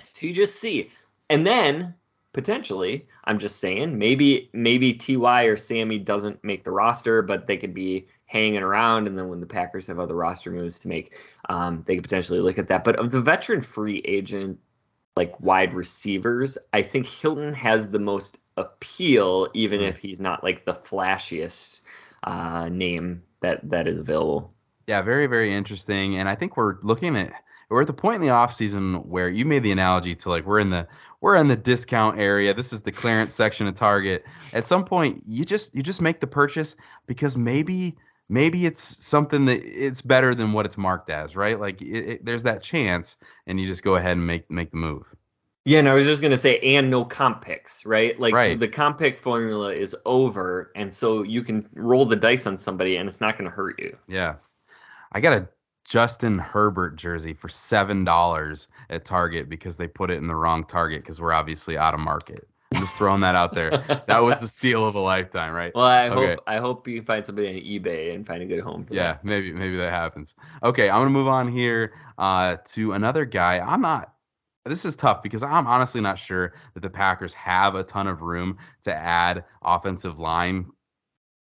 so 0.00 0.26
you 0.26 0.34
just 0.34 0.56
see, 0.56 0.90
and 1.30 1.46
then 1.46 1.94
potentially, 2.32 3.06
I'm 3.22 3.38
just 3.38 3.60
saying, 3.60 3.96
maybe 3.96 4.50
maybe 4.52 4.94
Ty 4.94 5.44
or 5.44 5.56
Sammy 5.56 5.98
doesn't 5.98 6.42
make 6.42 6.64
the 6.64 6.72
roster, 6.72 7.22
but 7.22 7.46
they 7.46 7.56
could 7.56 7.72
be 7.72 8.08
hanging 8.26 8.62
around, 8.62 9.06
and 9.06 9.16
then 9.16 9.28
when 9.28 9.40
the 9.40 9.46
Packers 9.46 9.86
have 9.86 10.00
other 10.00 10.16
roster 10.16 10.50
moves 10.50 10.80
to 10.80 10.88
make, 10.88 11.16
um, 11.48 11.84
they 11.86 11.94
could 11.94 12.04
potentially 12.04 12.40
look 12.40 12.58
at 12.58 12.66
that. 12.66 12.82
But 12.82 12.96
of 12.96 13.12
the 13.12 13.20
veteran 13.20 13.60
free 13.60 14.02
agent 14.04 14.58
like 15.16 15.38
wide 15.40 15.74
receivers, 15.74 16.56
I 16.72 16.82
think 16.82 17.06
Hilton 17.06 17.54
has 17.54 17.88
the 17.88 17.98
most 17.98 18.38
appeal, 18.56 19.48
even 19.54 19.80
mm. 19.80 19.88
if 19.88 19.98
he's 19.98 20.20
not 20.20 20.44
like 20.44 20.64
the 20.64 20.72
flashiest 20.72 21.80
uh, 22.24 22.68
name 22.68 23.22
that 23.40 23.68
that 23.70 23.88
is 23.88 23.98
available. 23.98 24.52
Yeah, 24.86 25.02
very 25.02 25.26
very 25.26 25.52
interesting, 25.52 26.16
and 26.16 26.28
I 26.28 26.34
think 26.34 26.56
we're 26.56 26.78
looking 26.82 27.16
at 27.16 27.32
we're 27.70 27.82
at 27.82 27.86
the 27.86 27.92
point 27.92 28.16
in 28.16 28.20
the 28.22 28.28
offseason 28.28 29.06
where 29.06 29.28
you 29.28 29.44
made 29.44 29.62
the 29.62 29.70
analogy 29.70 30.14
to 30.16 30.28
like 30.28 30.44
we're 30.44 30.58
in 30.58 30.70
the 30.70 30.88
we're 31.20 31.36
in 31.36 31.48
the 31.48 31.56
discount 31.56 32.18
area. 32.18 32.52
This 32.52 32.72
is 32.72 32.80
the 32.80 32.92
clearance 32.92 33.34
section 33.34 33.66
of 33.66 33.74
Target. 33.74 34.26
At 34.52 34.66
some 34.66 34.84
point, 34.84 35.22
you 35.26 35.44
just 35.44 35.74
you 35.74 35.82
just 35.82 36.00
make 36.00 36.20
the 36.20 36.26
purchase 36.26 36.76
because 37.06 37.36
maybe 37.36 37.96
maybe 38.30 38.64
it's 38.64 39.04
something 39.04 39.44
that 39.46 39.62
it's 39.64 40.00
better 40.00 40.34
than 40.34 40.52
what 40.52 40.64
it's 40.64 40.78
marked 40.78 41.10
as, 41.10 41.34
right? 41.36 41.58
Like 41.58 41.82
it, 41.82 41.86
it, 41.86 42.24
there's 42.24 42.44
that 42.44 42.62
chance, 42.62 43.16
and 43.46 43.60
you 43.60 43.66
just 43.66 43.82
go 43.82 43.96
ahead 43.96 44.12
and 44.12 44.26
make 44.26 44.50
make 44.50 44.70
the 44.70 44.78
move. 44.78 45.12
Yeah, 45.66 45.80
and 45.80 45.88
I 45.88 45.94
was 45.94 46.06
just 46.06 46.22
gonna 46.22 46.38
say, 46.38 46.58
and 46.60 46.90
no 46.90 47.04
comp 47.04 47.42
picks, 47.42 47.84
right? 47.84 48.18
Like 48.18 48.32
Right. 48.32 48.58
the 48.58 48.68
comp 48.68 48.98
pick 48.98 49.18
formula 49.18 49.74
is 49.74 49.94
over, 50.06 50.72
and 50.74 50.94
so 50.94 51.22
you 51.22 51.42
can 51.42 51.68
roll 51.74 52.06
the 52.06 52.16
dice 52.16 52.46
on 52.46 52.56
somebody, 52.56 52.96
and 52.96 53.08
it's 53.08 53.20
not 53.20 53.36
gonna 53.36 53.50
hurt 53.50 53.78
you. 53.78 53.96
Yeah. 54.08 54.36
I 55.12 55.20
got 55.20 55.34
a 55.34 55.48
Justin 55.84 56.38
Herbert 56.38 56.96
jersey 56.96 57.34
for 57.34 57.48
seven 57.48 58.04
dollars 58.04 58.68
at 58.88 59.04
Target 59.04 59.48
because 59.48 59.76
they 59.76 59.88
put 59.88 60.10
it 60.10 60.18
in 60.18 60.28
the 60.28 60.36
wrong 60.36 60.62
Target 60.62 61.02
because 61.02 61.20
we're 61.20 61.32
obviously 61.32 61.76
out 61.76 61.94
of 61.94 62.00
market. 62.00 62.48
Just 62.80 62.96
throwing 62.96 63.20
that 63.20 63.34
out 63.34 63.54
there. 63.54 63.70
That 64.06 64.22
was 64.22 64.40
the 64.40 64.48
steal 64.58 64.86
of 64.86 64.94
a 64.94 65.00
lifetime, 65.00 65.52
right? 65.52 65.74
Well, 65.74 65.84
I 65.86 66.08
Okay. 66.08 66.32
hope 66.34 66.44
I 66.46 66.56
hope 66.58 66.88
you 66.88 67.02
find 67.02 67.24
somebody 67.24 67.48
on 67.48 67.54
eBay 67.54 68.14
and 68.14 68.26
find 68.26 68.42
a 68.42 68.46
good 68.46 68.60
home 68.60 68.84
for 68.84 68.94
Yeah, 68.94 69.18
maybe 69.22 69.52
maybe 69.52 69.76
that 69.76 69.90
happens. 69.90 70.34
Okay, 70.62 70.88
I'm 70.90 71.00
gonna 71.00 71.10
move 71.10 71.28
on 71.28 71.48
here 71.48 71.94
uh, 72.18 72.56
to 72.66 72.92
another 72.92 73.24
guy. 73.24 73.60
I'm 73.60 73.80
not. 73.80 74.12
This 74.64 74.84
is 74.84 74.94
tough 74.96 75.22
because 75.22 75.42
I'm 75.42 75.66
honestly 75.66 76.00
not 76.00 76.18
sure 76.18 76.52
that 76.74 76.80
the 76.80 76.90
Packers 76.90 77.32
have 77.34 77.74
a 77.74 77.82
ton 77.82 78.06
of 78.06 78.20
room 78.22 78.58
to 78.82 78.94
add 78.94 79.44
offensive 79.62 80.18
line 80.18 80.66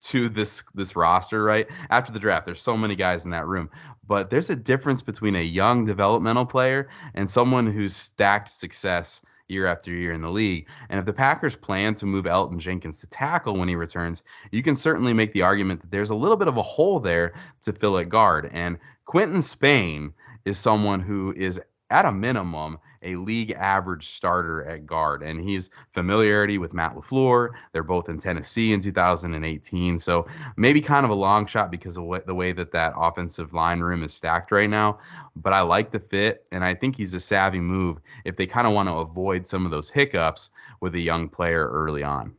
to 0.00 0.28
this 0.28 0.62
this 0.74 0.94
roster 0.94 1.42
right 1.42 1.66
after 1.90 2.12
the 2.12 2.20
draft. 2.20 2.46
There's 2.46 2.62
so 2.62 2.76
many 2.76 2.94
guys 2.94 3.24
in 3.24 3.32
that 3.32 3.46
room, 3.46 3.70
but 4.06 4.30
there's 4.30 4.50
a 4.50 4.56
difference 4.56 5.02
between 5.02 5.34
a 5.34 5.42
young 5.42 5.84
developmental 5.84 6.46
player 6.46 6.88
and 7.14 7.28
someone 7.28 7.66
who's 7.66 7.96
stacked 7.96 8.48
success 8.50 9.22
year 9.48 9.66
after 9.66 9.90
year 9.90 10.12
in 10.12 10.20
the 10.20 10.30
league. 10.30 10.68
And 10.88 11.00
if 11.00 11.06
the 11.06 11.12
Packers 11.12 11.56
plan 11.56 11.94
to 11.94 12.06
move 12.06 12.26
Elgton 12.26 12.58
Jenkins 12.58 13.00
to 13.00 13.06
tackle 13.08 13.56
when 13.56 13.68
he 13.68 13.74
returns, 13.74 14.22
you 14.52 14.62
can 14.62 14.76
certainly 14.76 15.12
make 15.12 15.32
the 15.32 15.42
argument 15.42 15.80
that 15.80 15.90
there's 15.90 16.10
a 16.10 16.14
little 16.14 16.36
bit 16.36 16.48
of 16.48 16.56
a 16.56 16.62
hole 16.62 17.00
there 17.00 17.32
to 17.62 17.72
fill 17.72 17.98
at 17.98 18.08
guard. 18.08 18.50
And 18.52 18.78
Quinton 19.06 19.42
Spain 19.42 20.12
is 20.44 20.58
someone 20.58 21.00
who 21.00 21.32
is 21.36 21.60
at 21.90 22.04
a 22.04 22.12
minimum 22.12 22.78
a 23.02 23.16
league 23.16 23.52
average 23.52 24.08
starter 24.08 24.64
at 24.64 24.86
guard 24.86 25.22
and 25.22 25.40
he's 25.40 25.70
familiarity 25.92 26.58
with 26.58 26.72
Matt 26.72 26.94
LaFleur 26.94 27.50
they're 27.72 27.82
both 27.82 28.08
in 28.08 28.18
Tennessee 28.18 28.72
in 28.72 28.80
2018 28.80 29.98
so 29.98 30.26
maybe 30.56 30.80
kind 30.80 31.04
of 31.04 31.10
a 31.10 31.14
long 31.14 31.46
shot 31.46 31.70
because 31.70 31.96
of 31.96 32.04
what, 32.04 32.26
the 32.26 32.34
way 32.34 32.52
that 32.52 32.72
that 32.72 32.92
offensive 32.96 33.52
line 33.52 33.80
room 33.80 34.02
is 34.02 34.12
stacked 34.12 34.52
right 34.52 34.70
now 34.70 34.98
but 35.36 35.52
I 35.52 35.60
like 35.60 35.90
the 35.90 36.00
fit 36.00 36.46
and 36.52 36.64
I 36.64 36.74
think 36.74 36.96
he's 36.96 37.14
a 37.14 37.20
savvy 37.20 37.60
move 37.60 37.98
if 38.24 38.36
they 38.36 38.46
kind 38.46 38.66
of 38.66 38.72
want 38.72 38.88
to 38.88 38.94
avoid 38.94 39.46
some 39.46 39.64
of 39.64 39.70
those 39.70 39.88
hiccups 39.88 40.50
with 40.80 40.94
a 40.94 41.00
young 41.00 41.28
player 41.28 41.68
early 41.68 42.02
on 42.02 42.34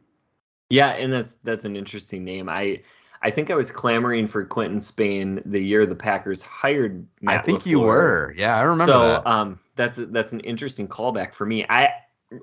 Yeah, 0.69 0.89
and 0.89 1.11
that's 1.11 1.37
that's 1.43 1.65
an 1.65 1.75
interesting 1.75 2.23
name. 2.23 2.49
I 2.49 2.81
I 3.21 3.31
think 3.31 3.51
I 3.51 3.55
was 3.55 3.71
clamoring 3.71 4.27
for 4.27 4.45
Quinton 4.45 4.81
Spain 4.81 5.41
the 5.45 5.59
year 5.59 5.85
the 5.85 5.95
Packers 5.95 6.41
hired. 6.41 7.05
Matt 7.21 7.41
I 7.41 7.43
think 7.43 7.65
you 7.65 7.79
were 7.79 8.33
yeah 8.37 8.57
I 8.57 8.61
remember 8.61 8.93
so 8.93 8.99
that 9.01 9.27
um 9.27 9.59
that's 9.79 9.97
that's 10.11 10.33
an 10.33 10.41
interesting 10.41 10.87
callback 10.87 11.33
for 11.33 11.45
me. 11.45 11.65
I 11.67 11.89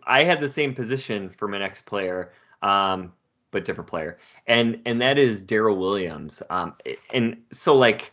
I 0.05 0.25
had 0.25 0.41
the 0.41 0.49
same 0.49 0.75
position 0.75 1.29
for 1.29 1.47
my 1.47 1.59
next 1.59 1.83
player, 1.83 2.33
um, 2.63 3.13
but 3.51 3.65
different 3.65 3.89
player, 3.89 4.17
and 4.47 4.81
and 4.87 5.01
that 5.03 5.19
is 5.19 5.43
Daryl 5.43 5.77
Williams. 5.79 6.43
Um, 6.51 6.75
and 7.15 7.43
so 7.53 7.77
like. 7.77 8.13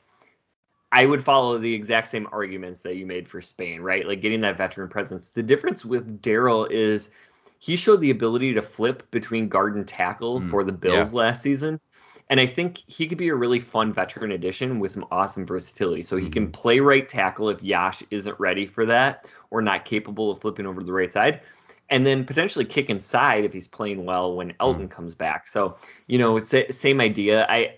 I 0.96 1.08
would 1.08 1.24
follow 1.24 1.58
the 1.58 1.74
exact 1.74 2.10
same 2.10 2.28
arguments 2.32 2.82
that 2.82 2.98
you 2.98 3.08
made 3.08 3.28
for 3.28 3.42
Spain, 3.42 3.82
right? 3.82 4.08
Like 4.08 4.22
getting 4.22 4.42
that 4.42 4.60
veteran 4.60 4.90
presence. 4.90 5.30
The 5.30 5.42
difference 5.42 5.84
with 5.84 6.22
Daryl 6.22 6.70
is 6.70 7.10
he 7.58 7.78
showed 7.78 8.00
the 8.00 8.12
ability 8.12 8.54
to 8.54 8.62
flip 8.62 9.10
between 9.10 9.50
guard 9.50 9.76
and 9.76 9.88
tackle 9.88 10.40
Mm, 10.40 10.52
for 10.52 10.64
the 10.64 10.72
Bills 10.72 11.12
last 11.12 11.42
season. 11.42 11.80
And 12.30 12.40
I 12.40 12.46
think 12.46 12.82
he 12.88 13.08
could 13.08 13.18
be 13.18 13.30
a 13.30 13.36
really 13.36 13.60
fun 13.60 13.94
veteran 13.94 14.32
addition 14.32 14.80
with 14.80 14.92
some 14.92 15.06
awesome 15.12 15.46
versatility. 15.46 16.02
So 16.02 16.18
he 16.18 16.30
can 16.30 16.52
play 16.52 16.80
right 16.80 17.08
tackle 17.08 17.50
if 17.50 17.62
Yosh 17.62 18.02
isn't 18.12 18.40
ready 18.40 18.66
for 18.66 18.86
that 18.86 19.28
or 19.52 19.62
not 19.62 19.86
capable 19.86 20.32
of 20.32 20.40
flipping 20.40 20.66
over 20.66 20.80
to 20.80 20.86
the 20.86 20.94
right 20.94 21.12
side. 21.12 21.42
And 21.90 22.06
then 22.06 22.26
potentially 22.26 22.66
kick 22.66 22.90
inside 22.90 23.44
if 23.44 23.54
he's 23.54 23.68
playing 23.68 24.06
well 24.06 24.36
when 24.36 24.54
Elgton 24.54 24.90
comes 24.90 25.14
back. 25.16 25.48
So, 25.48 25.78
you 26.08 26.18
know, 26.18 26.38
it's 26.38 26.50
the 26.50 26.66
same 26.72 27.02
idea. 27.02 27.46
I 27.48 27.76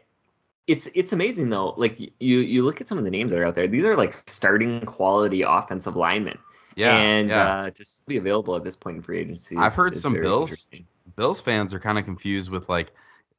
it's 0.68 0.88
it's 0.94 1.14
amazing 1.14 1.50
though. 1.50 1.74
Like 1.78 2.00
you 2.00 2.40
you 2.40 2.64
look 2.64 2.82
at 2.82 2.88
some 2.88 2.98
of 2.98 3.04
the 3.04 3.12
names 3.12 3.32
that 3.32 3.40
are 3.40 3.46
out 3.46 3.56
there. 3.56 3.68
These 3.68 3.86
are 3.86 3.96
like 3.96 4.14
starting 4.28 4.82
quality 4.82 5.42
offensive 5.42 5.96
linemen. 5.96 6.38
yeah 6.76 6.98
and 6.98 7.30
yeah. 7.30 7.48
Uh, 7.48 7.70
just 7.70 8.06
be 8.06 8.18
available 8.18 8.56
at 8.56 8.64
this 8.64 8.76
point 8.76 8.98
in 8.98 9.04
free 9.04 9.20
agency. 9.20 9.58
I've 9.58 9.76
heard 9.76 9.96
some 9.96 10.14
Bills. 10.14 10.70
Bills 11.16 11.42
fans 11.42 11.74
are 11.74 11.80
kind 11.80 11.98
of 11.98 12.06
confused 12.06 12.50
with 12.50 12.68
like 12.68 12.94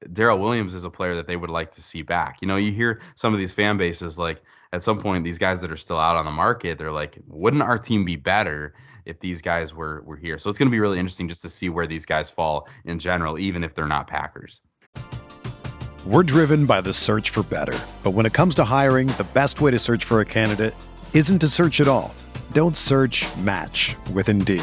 Daryl 0.04 0.38
Williams 0.38 0.74
is 0.74 0.84
a 0.84 0.90
player 0.90 1.14
that 1.14 1.26
they 1.26 1.36
would 1.36 1.50
like 1.50 1.72
to 1.72 1.82
see 1.82 2.02
back. 2.02 2.38
You 2.40 2.48
know, 2.48 2.56
you 2.56 2.72
hear 2.72 3.00
some 3.14 3.32
of 3.32 3.38
these 3.38 3.54
fan 3.54 3.76
bases 3.76 4.18
like 4.18 4.42
at 4.72 4.82
some 4.82 4.98
point 5.00 5.24
these 5.24 5.38
guys 5.38 5.60
that 5.62 5.72
are 5.72 5.76
still 5.76 5.98
out 5.98 6.16
on 6.16 6.24
the 6.24 6.30
market, 6.30 6.78
they're 6.78 6.92
like, 6.92 7.18
wouldn't 7.26 7.62
our 7.62 7.78
team 7.78 8.04
be 8.04 8.16
better 8.16 8.74
if 9.06 9.20
these 9.20 9.40
guys 9.40 9.72
were 9.72 10.02
were 10.02 10.16
here? 10.16 10.38
So 10.38 10.50
it's 10.50 10.58
going 10.58 10.68
to 10.68 10.74
be 10.74 10.80
really 10.80 10.98
interesting 10.98 11.28
just 11.28 11.42
to 11.42 11.48
see 11.48 11.68
where 11.68 11.86
these 11.86 12.04
guys 12.04 12.28
fall 12.28 12.68
in 12.84 12.98
general, 12.98 13.38
even 13.38 13.64
if 13.64 13.74
they're 13.74 13.86
not 13.86 14.06
Packers. 14.06 14.60
We're 16.06 16.22
driven 16.22 16.66
by 16.66 16.82
the 16.82 16.92
search 16.92 17.30
for 17.30 17.42
better. 17.42 17.78
But 18.04 18.12
when 18.12 18.26
it 18.26 18.32
comes 18.32 18.54
to 18.56 18.64
hiring, 18.64 19.08
the 19.08 19.26
best 19.34 19.60
way 19.60 19.70
to 19.70 19.78
search 19.78 20.04
for 20.04 20.20
a 20.20 20.24
candidate 20.24 20.74
isn't 21.14 21.40
to 21.40 21.48
search 21.48 21.80
at 21.80 21.88
all. 21.88 22.14
Don't 22.52 22.76
search 22.76 23.26
match 23.38 23.96
with 24.12 24.28
Indeed. 24.28 24.62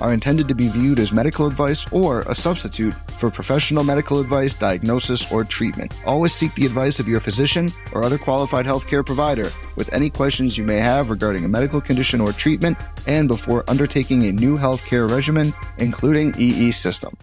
are 0.00 0.12
intended 0.12 0.48
to 0.48 0.54
be 0.54 0.68
viewed 0.68 0.98
as 0.98 1.12
medical 1.12 1.46
advice 1.46 1.86
or 1.92 2.22
a 2.22 2.34
substitute 2.34 2.94
for 3.16 3.30
professional 3.30 3.84
medical 3.84 4.20
advice, 4.20 4.54
diagnosis, 4.54 5.30
or 5.30 5.44
treatment. 5.44 5.92
Always 6.06 6.32
seek 6.32 6.54
the 6.54 6.66
advice 6.66 6.98
of 6.98 7.08
your 7.08 7.20
physician 7.20 7.72
or 7.92 8.02
other 8.02 8.18
qualified 8.18 8.66
healthcare 8.66 9.04
provider 9.04 9.50
with 9.76 9.92
any 9.92 10.10
questions 10.10 10.56
you 10.56 10.64
may 10.64 10.78
have 10.78 11.10
regarding 11.10 11.44
a 11.44 11.48
medical 11.48 11.80
condition 11.80 12.20
or 12.20 12.32
treatment 12.32 12.76
and 13.06 13.28
before 13.28 13.68
undertaking 13.68 14.24
a 14.26 14.32
new 14.32 14.56
healthcare 14.56 15.10
regimen, 15.10 15.54
including 15.78 16.34
EE 16.38 16.72
system. 16.72 17.16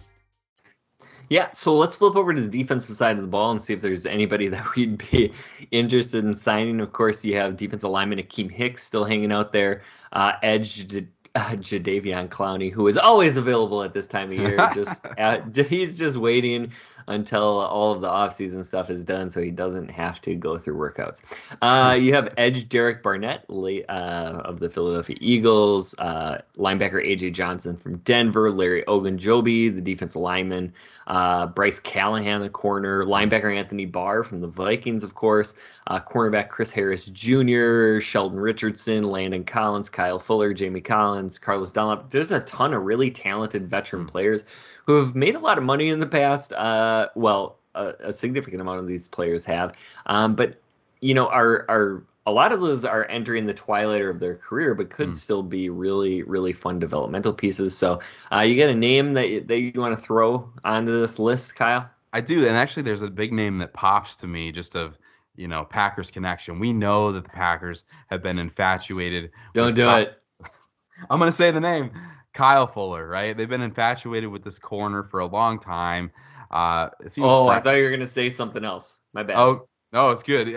Yeah, 1.30 1.50
so 1.52 1.76
let's 1.76 1.94
flip 1.94 2.16
over 2.16 2.32
to 2.32 2.40
the 2.40 2.48
defensive 2.48 2.96
side 2.96 3.16
of 3.16 3.22
the 3.22 3.28
ball 3.28 3.50
and 3.50 3.60
see 3.60 3.74
if 3.74 3.82
there's 3.82 4.06
anybody 4.06 4.48
that 4.54 4.74
we'd 4.74 4.98
be 5.10 5.32
interested 5.70 6.24
in 6.24 6.34
signing. 6.34 6.80
Of 6.80 6.92
course, 6.92 7.24
you 7.24 7.36
have 7.36 7.56
defensive 7.56 7.90
lineman 7.90 8.18
Akiem 8.18 8.50
Hicks 8.50 8.82
still 8.82 9.04
hanging 9.04 9.32
out 9.32 9.52
there. 9.52 9.82
Uh, 10.12 10.32
edge 10.42 10.88
uh, 11.34 11.50
Jadeveon 11.56 12.28
Clowney, 12.28 12.72
who 12.72 12.86
is 12.86 12.96
always 12.96 13.36
available 13.36 13.82
at 13.82 13.92
this 13.92 14.06
time 14.06 14.30
of 14.30 14.38
year. 14.38 14.56
Just 14.74 15.04
at, 15.18 15.56
he's 15.56 15.96
just 15.96 16.16
waiting 16.16 16.72
until 17.08 17.42
all 17.42 17.92
of 17.92 18.00
the 18.00 18.08
offseason 18.08 18.64
stuff 18.64 18.90
is 18.90 19.02
done 19.02 19.30
so 19.30 19.40
he 19.40 19.50
doesn't 19.50 19.90
have 19.90 20.20
to 20.20 20.34
go 20.34 20.58
through 20.58 20.76
workouts. 20.76 21.22
Uh, 21.62 21.94
you 21.94 22.14
have 22.14 22.32
edge 22.36 22.68
Derek 22.68 23.02
Barnett 23.02 23.44
uh, 23.48 24.42
of 24.44 24.60
the 24.60 24.68
Philadelphia 24.68 25.16
Eagles, 25.20 25.94
uh, 25.98 26.38
linebacker 26.56 27.04
AJ 27.04 27.32
Johnson 27.32 27.76
from 27.76 27.96
Denver, 27.98 28.50
Larry 28.50 28.84
Ogunjobi, 28.86 29.74
the 29.74 29.80
defensive 29.80 30.20
lineman, 30.20 30.72
uh, 31.06 31.46
Bryce 31.46 31.80
Callahan, 31.80 32.42
the 32.42 32.50
corner, 32.50 33.04
linebacker 33.04 33.56
Anthony 33.56 33.86
Barr 33.86 34.22
from 34.22 34.40
the 34.40 34.46
Vikings, 34.46 35.02
of 35.02 35.14
course, 35.14 35.54
uh, 35.86 36.00
cornerback 36.00 36.50
Chris 36.50 36.70
Harris 36.70 37.06
Jr., 37.06 38.00
Sheldon 38.00 38.38
Richardson, 38.38 39.04
Landon 39.04 39.44
Collins, 39.44 39.88
Kyle 39.88 40.18
Fuller, 40.18 40.52
Jamie 40.52 40.82
Collins, 40.82 41.38
Carlos 41.38 41.72
Dunlap. 41.72 42.10
There's 42.10 42.30
a 42.30 42.40
ton 42.40 42.74
of 42.74 42.82
really 42.82 43.10
talented 43.10 43.70
veteran 43.70 44.06
players 44.06 44.44
who 44.88 44.96
have 44.96 45.14
made 45.14 45.34
a 45.34 45.38
lot 45.38 45.58
of 45.58 45.64
money 45.64 45.90
in 45.90 46.00
the 46.00 46.06
past. 46.06 46.54
Uh, 46.54 47.08
well, 47.14 47.58
a, 47.74 47.92
a, 48.04 48.12
significant 48.12 48.62
amount 48.62 48.80
of 48.80 48.86
these 48.86 49.06
players 49.06 49.44
have, 49.44 49.74
um, 50.06 50.34
but 50.34 50.58
you 51.00 51.12
know, 51.12 51.26
are 51.28 51.66
are 51.68 52.02
a 52.26 52.32
lot 52.32 52.52
of 52.52 52.60
those 52.60 52.86
are 52.86 53.04
entering 53.04 53.44
the 53.44 53.52
twilight 53.52 54.00
of 54.00 54.18
their 54.18 54.34
career, 54.34 54.74
but 54.74 54.88
could 54.88 55.10
mm. 55.10 55.14
still 55.14 55.42
be 55.42 55.68
really, 55.68 56.22
really 56.22 56.54
fun 56.54 56.78
developmental 56.78 57.34
pieces. 57.34 57.76
So, 57.76 58.00
uh, 58.32 58.40
you 58.40 58.54
get 58.54 58.70
a 58.70 58.74
name 58.74 59.12
that 59.12 59.46
that 59.48 59.60
you 59.60 59.72
want 59.76 59.96
to 59.96 60.02
throw 60.02 60.50
onto 60.64 60.98
this 60.98 61.18
list, 61.18 61.54
Kyle? 61.54 61.88
I 62.14 62.22
do, 62.22 62.46
and 62.46 62.56
actually, 62.56 62.84
there's 62.84 63.02
a 63.02 63.10
big 63.10 63.34
name 63.34 63.58
that 63.58 63.74
pops 63.74 64.16
to 64.16 64.26
me 64.26 64.52
just 64.52 64.74
of 64.74 64.96
you 65.36 65.48
know 65.48 65.66
Packers 65.66 66.10
connection. 66.10 66.58
We 66.58 66.72
know 66.72 67.12
that 67.12 67.24
the 67.24 67.30
Packers 67.30 67.84
have 68.06 68.22
been 68.22 68.38
infatuated. 68.38 69.32
Don't 69.52 69.74
do 69.74 69.86
it. 69.90 70.18
I'm 71.10 71.18
gonna 71.18 71.30
say 71.30 71.50
the 71.50 71.60
name. 71.60 71.90
Kyle 72.34 72.66
Fuller, 72.66 73.06
right? 73.08 73.36
They've 73.36 73.48
been 73.48 73.62
infatuated 73.62 74.30
with 74.30 74.44
this 74.44 74.58
corner 74.58 75.02
for 75.02 75.20
a 75.20 75.26
long 75.26 75.58
time. 75.58 76.10
Uh, 76.50 76.90
oh, 77.18 77.46
Brian, 77.46 77.60
I 77.60 77.62
thought 77.62 77.76
you 77.76 77.84
were 77.84 77.90
gonna 77.90 78.06
say 78.06 78.30
something 78.30 78.64
else. 78.64 78.98
My 79.12 79.22
bad. 79.22 79.36
Oh, 79.36 79.68
no, 79.92 80.10
it's 80.10 80.22
good. 80.22 80.48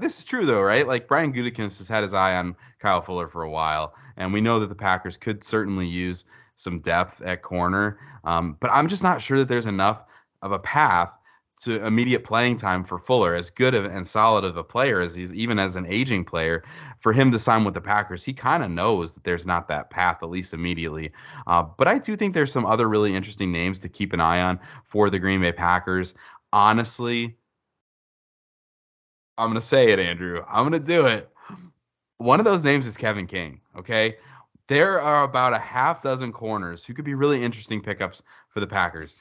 This 0.00 0.18
is 0.18 0.24
true 0.24 0.44
though, 0.44 0.60
right? 0.60 0.86
Like 0.86 1.06
Brian 1.06 1.32
Gutekunst 1.32 1.78
has 1.78 1.88
had 1.88 2.02
his 2.02 2.14
eye 2.14 2.36
on 2.36 2.56
Kyle 2.80 3.00
Fuller 3.00 3.28
for 3.28 3.42
a 3.42 3.50
while, 3.50 3.94
and 4.16 4.32
we 4.32 4.40
know 4.40 4.60
that 4.60 4.68
the 4.68 4.74
Packers 4.74 5.16
could 5.16 5.44
certainly 5.44 5.86
use 5.86 6.24
some 6.56 6.80
depth 6.80 7.22
at 7.22 7.42
corner. 7.42 7.98
Um, 8.24 8.56
but 8.60 8.70
I'm 8.72 8.88
just 8.88 9.02
not 9.02 9.22
sure 9.22 9.38
that 9.38 9.48
there's 9.48 9.66
enough 9.66 10.04
of 10.42 10.52
a 10.52 10.58
path 10.58 11.16
to 11.62 11.84
immediate 11.84 12.24
playing 12.24 12.56
time 12.56 12.84
for 12.84 12.98
Fuller, 12.98 13.34
as 13.34 13.50
good 13.50 13.74
of, 13.74 13.84
and 13.84 14.06
solid 14.06 14.44
of 14.44 14.56
a 14.56 14.64
player 14.64 15.00
as 15.00 15.14
he's, 15.14 15.34
even 15.34 15.58
as 15.58 15.76
an 15.76 15.86
aging 15.86 16.24
player, 16.24 16.64
for 17.00 17.12
him 17.12 17.30
to 17.32 17.38
sign 17.38 17.64
with 17.64 17.74
the 17.74 17.80
Packers, 17.80 18.24
he 18.24 18.32
kind 18.32 18.62
of 18.62 18.70
knows 18.70 19.14
that 19.14 19.24
there's 19.24 19.46
not 19.46 19.68
that 19.68 19.90
path, 19.90 20.22
at 20.22 20.30
least 20.30 20.54
immediately. 20.54 21.12
Uh, 21.46 21.62
but 21.62 21.86
I 21.86 21.98
do 21.98 22.16
think 22.16 22.32
there's 22.32 22.52
some 22.52 22.64
other 22.64 22.88
really 22.88 23.14
interesting 23.14 23.52
names 23.52 23.80
to 23.80 23.88
keep 23.88 24.12
an 24.12 24.20
eye 24.20 24.40
on 24.40 24.58
for 24.84 25.10
the 25.10 25.18
Green 25.18 25.40
Bay 25.40 25.52
Packers. 25.52 26.14
Honestly, 26.52 27.36
I'm 29.36 29.48
going 29.48 29.54
to 29.54 29.60
say 29.60 29.90
it, 29.90 29.98
Andrew. 29.98 30.42
I'm 30.48 30.68
going 30.68 30.80
to 30.80 30.86
do 30.86 31.06
it. 31.06 31.28
One 32.18 32.40
of 32.40 32.44
those 32.44 32.62
names 32.62 32.86
is 32.86 32.96
Kevin 32.96 33.26
King, 33.26 33.60
okay? 33.76 34.16
There 34.66 35.00
are 35.00 35.24
about 35.24 35.52
a 35.52 35.58
half 35.58 36.02
dozen 36.02 36.32
corners 36.32 36.84
who 36.84 36.94
could 36.94 37.04
be 37.04 37.14
really 37.14 37.42
interesting 37.42 37.80
pickups 37.80 38.22
for 38.50 38.60
the 38.60 38.66
Packers. 38.66 39.16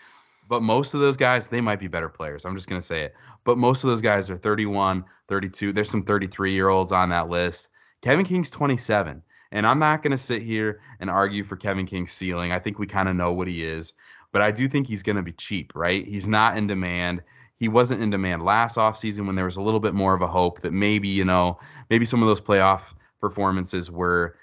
But 0.49 0.63
most 0.63 0.95
of 0.95 0.99
those 0.99 1.15
guys, 1.15 1.47
they 1.47 1.61
might 1.61 1.79
be 1.79 1.87
better 1.87 2.09
players. 2.09 2.43
I'm 2.43 2.55
just 2.55 2.67
going 2.67 2.81
to 2.81 2.85
say 2.85 3.03
it. 3.03 3.13
But 3.45 3.57
most 3.57 3.83
of 3.83 3.89
those 3.89 4.01
guys 4.01 4.29
are 4.29 4.35
31, 4.35 5.05
32. 5.27 5.71
There's 5.71 5.89
some 5.89 6.03
33 6.03 6.51
year 6.53 6.69
olds 6.69 6.91
on 6.91 7.09
that 7.09 7.29
list. 7.29 7.69
Kevin 8.01 8.25
King's 8.25 8.49
27. 8.49 9.21
And 9.51 9.65
I'm 9.65 9.79
not 9.79 10.03
going 10.03 10.11
to 10.11 10.17
sit 10.17 10.41
here 10.41 10.81
and 10.99 11.09
argue 11.09 11.43
for 11.43 11.55
Kevin 11.55 11.85
King's 11.85 12.11
ceiling. 12.11 12.51
I 12.51 12.59
think 12.59 12.79
we 12.79 12.87
kind 12.87 13.07
of 13.07 13.15
know 13.15 13.31
what 13.31 13.47
he 13.47 13.63
is. 13.63 13.93
But 14.31 14.41
I 14.41 14.51
do 14.51 14.67
think 14.67 14.87
he's 14.87 15.03
going 15.03 15.15
to 15.15 15.23
be 15.23 15.31
cheap, 15.31 15.71
right? 15.75 16.05
He's 16.05 16.27
not 16.27 16.57
in 16.57 16.67
demand. 16.67 17.23
He 17.57 17.67
wasn't 17.67 18.01
in 18.01 18.09
demand 18.09 18.43
last 18.43 18.77
offseason 18.77 19.25
when 19.25 19.35
there 19.35 19.45
was 19.45 19.57
a 19.57 19.61
little 19.61 19.79
bit 19.79 19.93
more 19.93 20.13
of 20.13 20.21
a 20.21 20.27
hope 20.27 20.61
that 20.61 20.73
maybe, 20.73 21.09
you 21.09 21.25
know, 21.25 21.59
maybe 21.89 22.05
some 22.05 22.21
of 22.21 22.27
those 22.27 22.41
playoff 22.41 22.93
performances 23.19 23.91
were 23.91 24.35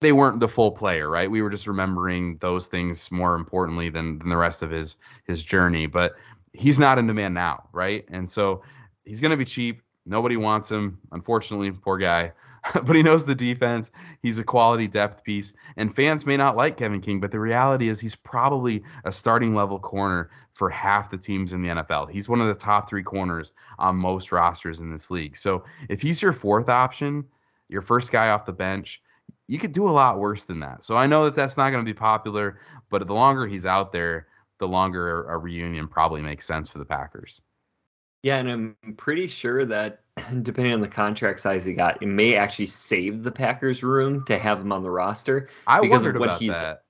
they 0.00 0.12
weren't 0.12 0.40
the 0.40 0.48
full 0.48 0.72
player, 0.72 1.08
right? 1.08 1.30
We 1.30 1.42
were 1.42 1.50
just 1.50 1.66
remembering 1.66 2.36
those 2.38 2.66
things 2.66 3.10
more 3.10 3.34
importantly 3.34 3.88
than, 3.88 4.18
than 4.18 4.28
the 4.28 4.36
rest 4.36 4.62
of 4.62 4.70
his 4.70 4.96
his 5.24 5.42
journey. 5.42 5.86
But 5.86 6.16
he's 6.52 6.78
not 6.78 6.98
in 6.98 7.06
demand 7.06 7.34
now, 7.34 7.68
right? 7.72 8.04
And 8.08 8.28
so 8.28 8.62
he's 9.04 9.20
going 9.20 9.30
to 9.30 9.36
be 9.36 9.44
cheap. 9.44 9.82
Nobody 10.04 10.36
wants 10.36 10.70
him, 10.70 10.98
unfortunately, 11.12 11.70
poor 11.72 11.98
guy. 11.98 12.32
but 12.84 12.96
he 12.96 13.02
knows 13.02 13.24
the 13.24 13.34
defense. 13.34 13.90
He's 14.22 14.38
a 14.38 14.44
quality 14.44 14.86
depth 14.86 15.24
piece. 15.24 15.52
And 15.76 15.94
fans 15.94 16.26
may 16.26 16.36
not 16.36 16.56
like 16.56 16.76
Kevin 16.76 17.00
King, 17.00 17.20
but 17.20 17.30
the 17.30 17.40
reality 17.40 17.88
is 17.88 18.00
he's 18.00 18.14
probably 18.14 18.82
a 19.04 19.12
starting 19.12 19.54
level 19.54 19.78
corner 19.78 20.30
for 20.54 20.70
half 20.70 21.10
the 21.10 21.18
teams 21.18 21.52
in 21.52 21.62
the 21.62 21.68
NFL. 21.68 22.10
He's 22.10 22.28
one 22.28 22.40
of 22.40 22.46
the 22.46 22.54
top 22.54 22.88
three 22.88 23.02
corners 23.02 23.52
on 23.78 23.96
most 23.96 24.32
rosters 24.32 24.80
in 24.80 24.90
this 24.90 25.10
league. 25.10 25.36
So 25.36 25.64
if 25.88 26.02
he's 26.02 26.22
your 26.22 26.32
fourth 26.32 26.68
option, 26.68 27.24
your 27.68 27.82
first 27.82 28.12
guy 28.12 28.30
off 28.30 28.46
the 28.46 28.52
bench, 28.52 29.02
you 29.48 29.58
could 29.58 29.72
do 29.72 29.88
a 29.88 29.90
lot 29.90 30.18
worse 30.18 30.44
than 30.44 30.60
that. 30.60 30.82
So 30.82 30.96
I 30.96 31.06
know 31.06 31.24
that 31.24 31.34
that's 31.34 31.56
not 31.56 31.70
going 31.70 31.84
to 31.84 31.88
be 31.88 31.96
popular, 31.96 32.58
but 32.90 33.06
the 33.06 33.14
longer 33.14 33.46
he's 33.46 33.66
out 33.66 33.92
there, 33.92 34.26
the 34.58 34.68
longer 34.68 35.24
a 35.24 35.38
reunion 35.38 35.88
probably 35.88 36.22
makes 36.22 36.46
sense 36.46 36.68
for 36.68 36.78
the 36.78 36.84
Packers. 36.84 37.42
Yeah, 38.22 38.38
and 38.38 38.50
I'm 38.50 38.94
pretty 38.96 39.26
sure 39.26 39.64
that 39.66 40.00
depending 40.42 40.72
on 40.72 40.80
the 40.80 40.88
contract 40.88 41.40
size 41.40 41.64
he 41.64 41.74
got, 41.74 42.02
it 42.02 42.06
may 42.06 42.34
actually 42.34 42.66
save 42.66 43.22
the 43.22 43.30
Packers 43.30 43.82
room 43.82 44.24
to 44.24 44.38
have 44.38 44.60
him 44.60 44.72
on 44.72 44.82
the 44.82 44.90
roster 44.90 45.48
I 45.66 45.80
because 45.80 46.04
of 46.04 46.16
what 46.16 46.40
he's 46.40 46.52
that 46.52 46.85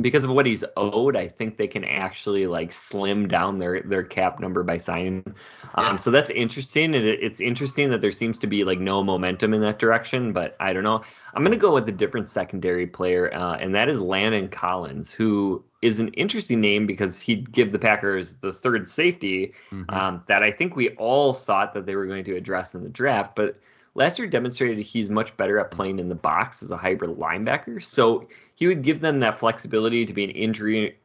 because 0.00 0.24
of 0.24 0.30
what 0.30 0.46
he's 0.46 0.64
owed, 0.76 1.16
I 1.16 1.28
think 1.28 1.56
they 1.56 1.66
can 1.66 1.84
actually 1.84 2.46
like 2.46 2.72
slim 2.72 3.28
down 3.28 3.58
their 3.58 3.82
their 3.82 4.02
cap 4.02 4.40
number 4.40 4.62
by 4.62 4.78
signing. 4.78 5.34
Um. 5.74 5.98
So 5.98 6.10
that's 6.10 6.30
interesting. 6.30 6.94
It, 6.94 7.04
it's 7.04 7.40
interesting 7.40 7.90
that 7.90 8.00
there 8.00 8.12
seems 8.12 8.38
to 8.40 8.46
be 8.46 8.64
like 8.64 8.78
no 8.78 9.02
momentum 9.02 9.54
in 9.54 9.60
that 9.62 9.78
direction, 9.78 10.32
but 10.32 10.56
I 10.60 10.72
don't 10.72 10.84
know. 10.84 11.02
I'm 11.34 11.44
gonna 11.44 11.56
go 11.56 11.74
with 11.74 11.88
a 11.88 11.92
different 11.92 12.28
secondary 12.28 12.86
player, 12.86 13.32
uh, 13.32 13.56
and 13.56 13.74
that 13.74 13.88
is 13.88 14.00
Landon 14.00 14.48
Collins, 14.48 15.12
who 15.12 15.64
is 15.82 15.98
an 15.98 16.08
interesting 16.08 16.60
name 16.60 16.86
because 16.86 17.20
he'd 17.20 17.50
give 17.52 17.72
the 17.72 17.78
Packers 17.78 18.34
the 18.34 18.52
third 18.52 18.88
safety 18.88 19.54
mm-hmm. 19.70 19.94
um, 19.94 20.22
that 20.28 20.42
I 20.42 20.52
think 20.52 20.76
we 20.76 20.90
all 20.90 21.32
thought 21.32 21.74
that 21.74 21.86
they 21.86 21.96
were 21.96 22.06
going 22.06 22.24
to 22.24 22.36
address 22.36 22.74
in 22.74 22.82
the 22.82 22.88
draft, 22.90 23.34
but 23.34 23.58
last 23.94 24.18
year 24.18 24.28
demonstrated 24.28 24.84
he's 24.84 25.10
much 25.10 25.36
better 25.36 25.58
at 25.58 25.70
playing 25.70 25.98
in 25.98 26.08
the 26.08 26.14
box 26.14 26.62
as 26.62 26.70
a 26.70 26.76
hybrid 26.76 27.16
linebacker. 27.18 27.82
So 27.82 28.28
he 28.54 28.66
would 28.66 28.82
give 28.82 29.00
them 29.00 29.20
that 29.20 29.38
flexibility 29.38 30.04
to 30.04 30.12
be 30.12 30.24
an 30.24 30.30
injury 30.30 30.96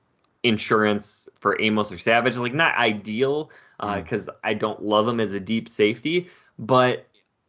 insurance 0.43 1.27
for 1.39 1.59
Amos 1.61 1.91
or 1.91 1.97
Savage. 1.97 2.37
Like 2.37 2.53
not 2.53 2.75
ideal 2.77 3.49
because 3.79 4.29
uh, 4.29 4.33
mm. 4.33 4.37
I 4.43 4.53
don't 4.53 4.83
love 4.83 5.07
him 5.07 5.19
as 5.19 5.33
a 5.33 5.39
deep 5.39 5.67
safety, 5.67 6.29
but 6.57 7.07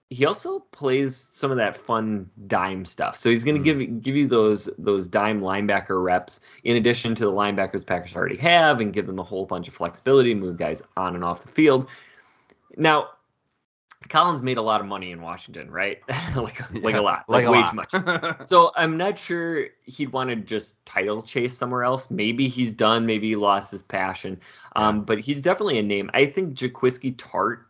he 0.08 0.24
also 0.24 0.60
plays 0.70 1.16
some 1.16 1.50
of 1.50 1.56
that 1.56 1.76
fun 1.76 2.30
dime 2.46 2.84
stuff. 2.84 3.16
So 3.16 3.28
he's 3.28 3.44
going 3.44 3.62
to 3.62 3.74
mm. 3.74 3.78
give 3.78 4.02
give 4.02 4.16
you 4.16 4.26
those 4.26 4.70
those 4.78 5.06
dime 5.06 5.40
linebacker 5.40 6.02
reps 6.02 6.40
in 6.64 6.76
addition 6.76 7.14
to 7.16 7.24
the 7.24 7.32
linebackers 7.32 7.86
Packers 7.86 8.16
already 8.16 8.36
have, 8.36 8.80
and 8.80 8.92
give 8.92 9.06
them 9.06 9.18
a 9.18 9.24
whole 9.24 9.46
bunch 9.46 9.68
of 9.68 9.74
flexibility, 9.74 10.34
move 10.34 10.56
guys 10.56 10.82
on 10.96 11.14
and 11.14 11.24
off 11.24 11.42
the 11.42 11.52
field. 11.52 11.88
Now 12.76 13.08
Collins 14.08 14.42
made 14.42 14.58
a 14.58 14.62
lot 14.62 14.80
of 14.80 14.86
money 14.86 15.10
in 15.10 15.20
Washington, 15.20 15.70
right? 15.70 16.00
like 16.36 16.58
yeah, 16.58 16.80
like 16.82 16.94
a 16.94 17.00
lot, 17.00 17.24
like, 17.28 17.46
like 17.46 17.52
way 17.52 17.60
lot. 17.60 17.90
too 17.90 18.02
much. 18.02 18.48
so 18.48 18.72
I'm 18.76 18.96
not 18.96 19.18
sure 19.18 19.68
he'd 19.84 20.12
want 20.12 20.30
to 20.30 20.36
just 20.36 20.84
title 20.86 21.22
chase 21.22 21.56
somewhere 21.56 21.84
else. 21.84 22.10
Maybe 22.10 22.48
he's 22.48 22.72
done. 22.72 23.06
Maybe 23.06 23.28
he 23.28 23.36
lost 23.36 23.70
his 23.70 23.82
passion. 23.82 24.40
Um, 24.74 25.02
but 25.02 25.20
he's 25.20 25.40
definitely 25.40 25.78
a 25.78 25.82
name. 25.82 26.10
I 26.14 26.26
think 26.26 26.54
Jaquiski 26.54 27.16
Tartt 27.16 27.60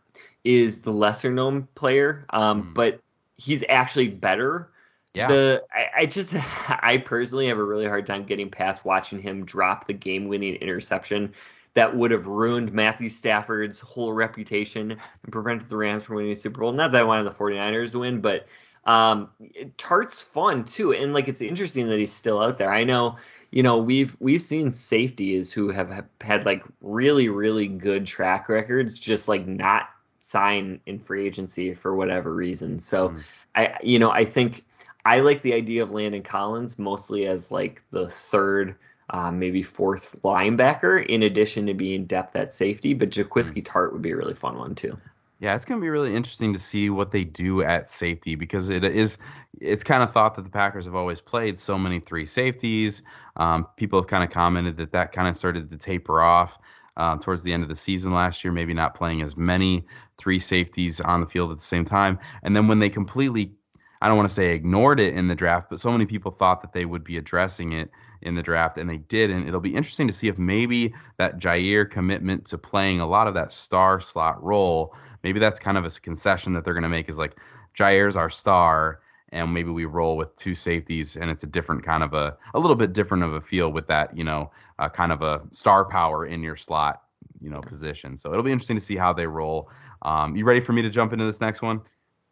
is 0.43 0.81
the 0.81 0.91
lesser 0.91 1.31
known 1.31 1.67
player, 1.75 2.25
um, 2.29 2.63
mm. 2.63 2.73
but 2.73 3.01
he's 3.37 3.63
actually 3.69 4.09
better. 4.09 4.69
Yeah. 5.13 5.27
The 5.27 5.63
I, 5.73 6.01
I 6.01 6.05
just 6.05 6.35
I 6.69 6.97
personally 6.97 7.47
have 7.47 7.57
a 7.57 7.63
really 7.63 7.87
hard 7.87 8.05
time 8.05 8.23
getting 8.23 8.49
past 8.49 8.85
watching 8.85 9.19
him 9.19 9.45
drop 9.45 9.87
the 9.87 9.93
game 9.93 10.27
winning 10.27 10.55
interception 10.55 11.33
that 11.77 11.95
would 11.95 12.09
have 12.09 12.25
ruined 12.25 12.73
Matthew 12.73 13.07
Stafford's 13.07 13.79
whole 13.79 14.11
reputation 14.11 14.93
and 14.93 15.31
prevented 15.31 15.69
the 15.69 15.77
Rams 15.77 16.05
from 16.05 16.15
winning 16.15 16.31
the 16.31 16.35
Super 16.35 16.61
Bowl. 16.61 16.71
Not 16.71 16.91
that 16.91 17.01
I 17.01 17.03
wanted 17.03 17.25
the 17.25 17.35
49ers 17.35 17.91
to 17.91 17.99
win, 17.99 18.19
but 18.19 18.47
um, 18.85 19.29
Tartt's 19.77 20.23
fun 20.23 20.63
too, 20.63 20.93
and 20.93 21.13
like 21.13 21.27
it's 21.27 21.39
interesting 21.39 21.87
that 21.89 21.99
he's 21.99 22.11
still 22.11 22.39
out 22.39 22.57
there. 22.57 22.73
I 22.73 22.83
know, 22.83 23.17
you 23.51 23.61
know, 23.61 23.77
we've 23.77 24.17
we've 24.19 24.41
seen 24.41 24.71
safeties 24.71 25.53
who 25.53 25.69
have, 25.69 25.91
have 25.91 26.05
had 26.19 26.47
like 26.47 26.63
really 26.81 27.29
really 27.29 27.67
good 27.67 28.07
track 28.07 28.49
records, 28.49 28.97
just 28.97 29.27
like 29.27 29.45
not 29.45 29.89
sign 30.17 30.79
in 30.87 30.97
free 30.97 31.27
agency 31.27 31.75
for 31.75 31.95
whatever 31.95 32.33
reason. 32.33 32.79
So 32.79 33.09
mm. 33.09 33.23
I, 33.53 33.77
you 33.83 33.99
know, 33.99 34.09
I 34.09 34.25
think 34.25 34.65
I 35.05 35.19
like 35.19 35.43
the 35.43 35.53
idea 35.53 35.83
of 35.83 35.91
Landon 35.91 36.23
Collins 36.23 36.79
mostly 36.79 37.27
as 37.27 37.51
like 37.51 37.83
the 37.91 38.07
third 38.09 38.77
uh, 39.09 39.31
maybe 39.31 39.63
fourth 39.63 40.15
linebacker, 40.23 41.05
in 41.05 41.23
addition 41.23 41.65
to 41.67 41.73
being 41.73 42.05
depth 42.05 42.35
at 42.35 42.53
safety. 42.53 42.93
But 42.93 43.09
Jaquiski 43.09 43.63
Tartt 43.63 43.93
would 43.93 44.01
be 44.01 44.11
a 44.11 44.15
really 44.15 44.33
fun 44.33 44.57
one 44.57 44.75
too. 44.75 44.97
Yeah, 45.39 45.55
it's 45.55 45.65
going 45.65 45.79
to 45.79 45.85
be 45.85 45.89
really 45.89 46.15
interesting 46.15 46.51
to 46.53 46.59
see 46.59 46.89
what 46.89 47.11
they 47.11 47.23
do 47.23 47.61
at 47.61 47.87
safety 47.87 48.33
because 48.33 48.69
it 48.69 48.83
is 48.83 49.19
it's 49.61 49.83
kind 49.83 50.01
of 50.01 50.11
thought 50.11 50.33
that 50.35 50.41
the 50.41 50.49
Packers 50.49 50.85
have 50.85 50.95
always 50.95 51.21
played 51.21 51.59
so 51.59 51.77
many 51.77 51.99
three 51.99 52.25
safeties. 52.25 53.03
Um, 53.35 53.67
people 53.77 53.99
have 53.99 54.07
kind 54.07 54.23
of 54.23 54.31
commented 54.31 54.77
that 54.77 54.91
that 54.93 55.11
kind 55.11 55.27
of 55.27 55.35
started 55.35 55.69
to 55.69 55.77
taper 55.77 56.21
off 56.21 56.57
uh, 56.97 57.17
towards 57.17 57.43
the 57.43 57.53
end 57.53 57.61
of 57.61 57.69
the 57.69 57.75
season 57.75 58.11
last 58.11 58.43
year, 58.43 58.51
maybe 58.51 58.73
not 58.73 58.95
playing 58.95 59.21
as 59.21 59.37
many 59.37 59.85
three 60.17 60.39
safeties 60.39 60.99
on 60.99 61.21
the 61.21 61.27
field 61.27 61.51
at 61.51 61.57
the 61.57 61.63
same 61.63 61.85
time. 61.85 62.17
And 62.41 62.55
then 62.55 62.67
when 62.67 62.79
they 62.79 62.89
completely 62.89 63.53
I 64.01 64.07
don't 64.07 64.17
want 64.17 64.29
to 64.29 64.35
say 64.35 64.53
ignored 64.53 64.99
it 64.99 65.15
in 65.15 65.27
the 65.27 65.35
draft, 65.35 65.69
but 65.69 65.79
so 65.79 65.91
many 65.91 66.05
people 66.05 66.31
thought 66.31 66.61
that 66.61 66.73
they 66.73 66.85
would 66.85 67.03
be 67.03 67.17
addressing 67.17 67.73
it 67.73 67.89
in 68.21 68.35
the 68.35 68.43
draft, 68.43 68.77
and 68.77 68.89
they 68.89 68.97
didn't. 68.97 69.47
It'll 69.47 69.59
be 69.59 69.75
interesting 69.75 70.07
to 70.07 70.13
see 70.13 70.27
if 70.27 70.37
maybe 70.37 70.93
that 71.17 71.39
Jaire 71.39 71.89
commitment 71.89 72.45
to 72.45 72.57
playing 72.57 72.99
a 72.99 73.07
lot 73.07 73.27
of 73.27 73.33
that 73.35 73.51
star 73.51 74.01
slot 74.01 74.43
role, 74.43 74.95
maybe 75.23 75.39
that's 75.39 75.59
kind 75.59 75.77
of 75.77 75.85
a 75.85 75.89
concession 75.89 76.53
that 76.53 76.63
they're 76.63 76.73
going 76.73 76.83
to 76.83 76.89
make 76.89 77.09
is 77.09 77.17
like 77.17 77.37
Jaire's 77.77 78.15
our 78.15 78.29
star, 78.29 79.01
and 79.29 79.53
maybe 79.53 79.69
we 79.69 79.85
roll 79.85 80.17
with 80.17 80.35
two 80.35 80.55
safeties, 80.55 81.17
and 81.17 81.29
it's 81.29 81.43
a 81.43 81.47
different 81.47 81.83
kind 81.83 82.03
of 82.03 82.13
a, 82.13 82.37
a 82.53 82.59
little 82.59 82.75
bit 82.75 82.93
different 82.93 83.23
of 83.23 83.33
a 83.33 83.41
feel 83.41 83.71
with 83.71 83.87
that, 83.87 84.17
you 84.17 84.23
know, 84.23 84.51
uh, 84.79 84.89
kind 84.89 85.11
of 85.11 85.21
a 85.21 85.41
star 85.51 85.85
power 85.85 86.25
in 86.25 86.41
your 86.41 86.55
slot, 86.55 87.03
you 87.41 87.49
know, 87.49 87.61
position. 87.61 88.17
So 88.17 88.31
it'll 88.31 88.43
be 88.43 88.51
interesting 88.51 88.77
to 88.77 88.83
see 88.83 88.95
how 88.95 89.13
they 89.13 89.27
roll. 89.27 89.69
Um, 90.01 90.35
you 90.35 90.45
ready 90.45 90.61
for 90.61 90.73
me 90.73 90.81
to 90.81 90.89
jump 90.89 91.13
into 91.13 91.25
this 91.25 91.41
next 91.41 91.61
one? 91.61 91.81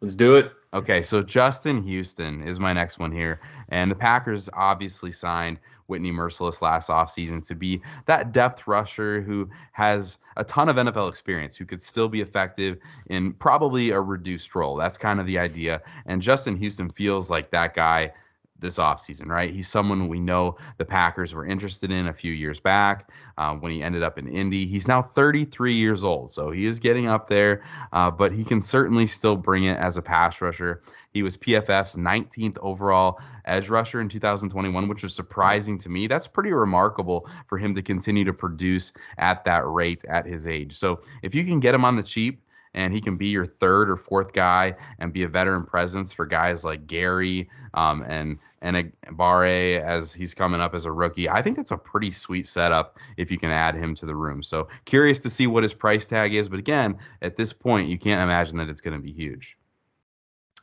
Let's 0.00 0.14
do 0.14 0.36
it. 0.36 0.52
Okay, 0.76 1.02
so 1.02 1.22
Justin 1.22 1.82
Houston 1.84 2.42
is 2.42 2.60
my 2.60 2.74
next 2.74 2.98
one 2.98 3.10
here. 3.10 3.40
And 3.70 3.90
the 3.90 3.94
Packers 3.94 4.50
obviously 4.52 5.10
signed 5.10 5.58
Whitney 5.86 6.12
Mercilus 6.12 6.60
last 6.60 6.90
offseason 6.90 7.46
to 7.46 7.54
be 7.54 7.80
that 8.04 8.30
depth 8.30 8.66
rusher 8.66 9.22
who 9.22 9.48
has 9.72 10.18
a 10.36 10.44
ton 10.44 10.68
of 10.68 10.76
NFL 10.76 11.08
experience, 11.08 11.56
who 11.56 11.64
could 11.64 11.80
still 11.80 12.10
be 12.10 12.20
effective 12.20 12.76
in 13.06 13.32
probably 13.32 13.88
a 13.88 14.00
reduced 14.02 14.54
role. 14.54 14.76
That's 14.76 14.98
kind 14.98 15.18
of 15.18 15.24
the 15.24 15.38
idea. 15.38 15.80
And 16.04 16.20
Justin 16.20 16.58
Houston 16.58 16.90
feels 16.90 17.30
like 17.30 17.50
that 17.52 17.72
guy 17.72 18.12
this 18.60 18.78
offseason, 18.78 19.28
right? 19.28 19.52
He's 19.52 19.68
someone 19.68 20.08
we 20.08 20.20
know 20.20 20.56
the 20.78 20.84
Packers 20.84 21.34
were 21.34 21.46
interested 21.46 21.90
in 21.90 22.06
a 22.06 22.12
few 22.12 22.32
years 22.32 22.60
back 22.60 23.10
uh, 23.38 23.54
when 23.54 23.72
he 23.72 23.82
ended 23.82 24.02
up 24.02 24.18
in 24.18 24.28
Indy. 24.28 24.66
He's 24.66 24.88
now 24.88 25.02
33 25.02 25.74
years 25.74 26.02
old, 26.02 26.30
so 26.30 26.50
he 26.50 26.66
is 26.66 26.78
getting 26.78 27.08
up 27.08 27.28
there, 27.28 27.62
uh, 27.92 28.10
but 28.10 28.32
he 28.32 28.44
can 28.44 28.60
certainly 28.60 29.06
still 29.06 29.36
bring 29.36 29.64
it 29.64 29.78
as 29.78 29.96
a 29.96 30.02
pass 30.02 30.40
rusher. 30.40 30.82
He 31.10 31.22
was 31.22 31.36
PFF's 31.36 31.96
19th 31.96 32.58
overall 32.60 33.20
edge 33.44 33.68
rusher 33.68 34.00
in 34.00 34.08
2021, 34.08 34.88
which 34.88 35.02
was 35.02 35.14
surprising 35.14 35.78
to 35.78 35.88
me. 35.88 36.06
That's 36.06 36.26
pretty 36.26 36.52
remarkable 36.52 37.28
for 37.46 37.58
him 37.58 37.74
to 37.74 37.82
continue 37.82 38.24
to 38.24 38.32
produce 38.32 38.92
at 39.18 39.44
that 39.44 39.66
rate 39.66 40.04
at 40.06 40.26
his 40.26 40.46
age. 40.46 40.76
So 40.76 41.00
if 41.22 41.34
you 41.34 41.44
can 41.44 41.60
get 41.60 41.74
him 41.74 41.84
on 41.84 41.96
the 41.96 42.02
cheap, 42.02 42.42
and 42.76 42.92
he 42.92 43.00
can 43.00 43.16
be 43.16 43.28
your 43.28 43.46
third 43.46 43.90
or 43.90 43.96
fourth 43.96 44.32
guy 44.32 44.76
and 45.00 45.12
be 45.12 45.24
a 45.24 45.28
veteran 45.28 45.64
presence 45.64 46.12
for 46.12 46.26
guys 46.26 46.62
like 46.62 46.86
Gary 46.86 47.48
um, 47.74 48.04
and 48.06 48.38
and 48.62 48.92
Barre 49.12 49.80
as 49.80 50.12
he's 50.12 50.34
coming 50.34 50.60
up 50.60 50.74
as 50.74 50.84
a 50.84 50.92
rookie. 50.92 51.28
I 51.28 51.42
think 51.42 51.56
that's 51.56 51.70
a 51.70 51.76
pretty 51.76 52.10
sweet 52.10 52.46
setup 52.46 52.98
if 53.16 53.30
you 53.30 53.38
can 53.38 53.50
add 53.50 53.74
him 53.74 53.94
to 53.96 54.06
the 54.06 54.14
room. 54.14 54.42
So 54.42 54.68
curious 54.84 55.20
to 55.20 55.30
see 55.30 55.46
what 55.46 55.62
his 55.62 55.72
price 55.72 56.06
tag 56.06 56.34
is, 56.34 56.48
but 56.48 56.58
again, 56.58 56.98
at 57.22 57.36
this 57.36 57.52
point, 57.52 57.88
you 57.88 57.98
can't 57.98 58.22
imagine 58.22 58.58
that 58.58 58.68
it's 58.68 58.80
going 58.80 58.96
to 58.96 59.02
be 59.02 59.12
huge. 59.12 59.56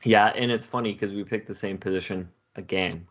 Yeah, 0.03 0.27
and 0.35 0.51
it's 0.51 0.65
funny 0.65 0.93
because 0.93 1.13
we 1.13 1.23
picked 1.23 1.47
the 1.47 1.55
same 1.55 1.77
position 1.77 2.29
again 2.55 3.07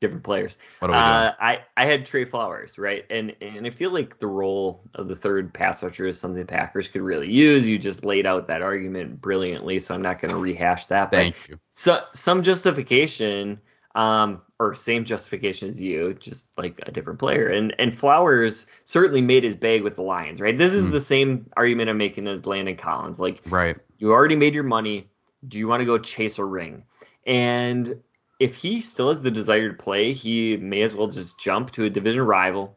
different 0.00 0.24
players. 0.24 0.56
What 0.80 0.90
are 0.90 0.94
we 0.94 0.98
doing? 0.98 1.12
Uh, 1.12 1.34
I 1.40 1.60
I 1.76 1.84
had 1.86 2.06
Trey 2.06 2.24
Flowers, 2.24 2.78
right, 2.78 3.04
and 3.10 3.34
and 3.40 3.66
I 3.66 3.70
feel 3.70 3.90
like 3.92 4.18
the 4.18 4.26
role 4.26 4.82
of 4.94 5.08
the 5.08 5.16
third 5.16 5.52
pass 5.54 5.82
rusher 5.82 6.06
is 6.06 6.18
something 6.18 6.38
the 6.40 6.46
Packers 6.46 6.88
could 6.88 7.02
really 7.02 7.30
use. 7.30 7.68
You 7.68 7.78
just 7.78 8.04
laid 8.04 8.26
out 8.26 8.48
that 8.48 8.62
argument 8.62 9.20
brilliantly, 9.20 9.78
so 9.78 9.94
I'm 9.94 10.02
not 10.02 10.20
going 10.20 10.32
to 10.32 10.40
rehash 10.40 10.86
that. 10.86 11.10
Thank 11.10 11.36
you. 11.48 11.58
So 11.74 12.02
some 12.12 12.42
justification, 12.42 13.60
um, 13.94 14.42
or 14.58 14.74
same 14.74 15.04
justification 15.04 15.68
as 15.68 15.80
you, 15.80 16.14
just 16.14 16.56
like 16.58 16.80
a 16.86 16.90
different 16.90 17.18
player. 17.18 17.48
And 17.48 17.74
and 17.78 17.94
Flowers 17.94 18.66
certainly 18.86 19.22
made 19.22 19.44
his 19.44 19.56
bag 19.56 19.82
with 19.82 19.94
the 19.94 20.02
Lions, 20.02 20.40
right? 20.40 20.56
This 20.56 20.72
is 20.72 20.86
Mm. 20.86 20.92
the 20.92 21.00
same 21.00 21.50
argument 21.56 21.90
I'm 21.90 21.98
making 21.98 22.26
as 22.26 22.46
Landon 22.46 22.76
Collins. 22.76 23.20
Like 23.20 23.42
Right. 23.46 23.76
you 23.98 24.12
already 24.12 24.36
made 24.36 24.54
your 24.54 24.64
money. 24.64 25.08
Do 25.46 25.58
you 25.58 25.68
want 25.68 25.80
to 25.80 25.86
go 25.86 25.98
chase 25.98 26.38
a 26.38 26.44
ring? 26.44 26.84
And 27.26 28.02
if 28.40 28.56
he 28.56 28.80
still 28.80 29.08
has 29.08 29.20
the 29.20 29.30
desire 29.30 29.68
to 29.68 29.74
play, 29.76 30.12
he 30.12 30.56
may 30.56 30.80
as 30.80 30.94
well 30.94 31.06
just 31.06 31.38
jump 31.38 31.70
to 31.72 31.84
a 31.84 31.90
division 31.90 32.22
rival. 32.22 32.76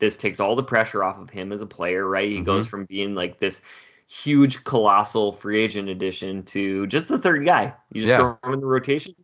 This 0.00 0.16
takes 0.16 0.40
all 0.40 0.56
the 0.56 0.62
pressure 0.62 1.02
off 1.02 1.18
of 1.18 1.30
him 1.30 1.52
as 1.52 1.62
a 1.62 1.66
player, 1.66 2.06
right? 2.06 2.28
He 2.28 2.40
Mhm. 2.40 2.44
goes 2.44 2.66
from 2.68 2.84
being 2.84 3.14
like 3.14 3.38
this 3.38 3.62
huge, 4.08 4.62
colossal 4.64 5.32
free 5.32 5.60
agent 5.60 5.88
addition 5.88 6.42
to 6.44 6.86
just 6.88 7.08
the 7.08 7.18
third 7.18 7.44
guy. 7.44 7.74
You 7.92 8.00
just 8.02 8.10
Yeah. 8.10 8.18
throw 8.18 8.38
him 8.44 8.54
in 8.54 8.60
the 8.60 8.66
rotation. 8.66 9.14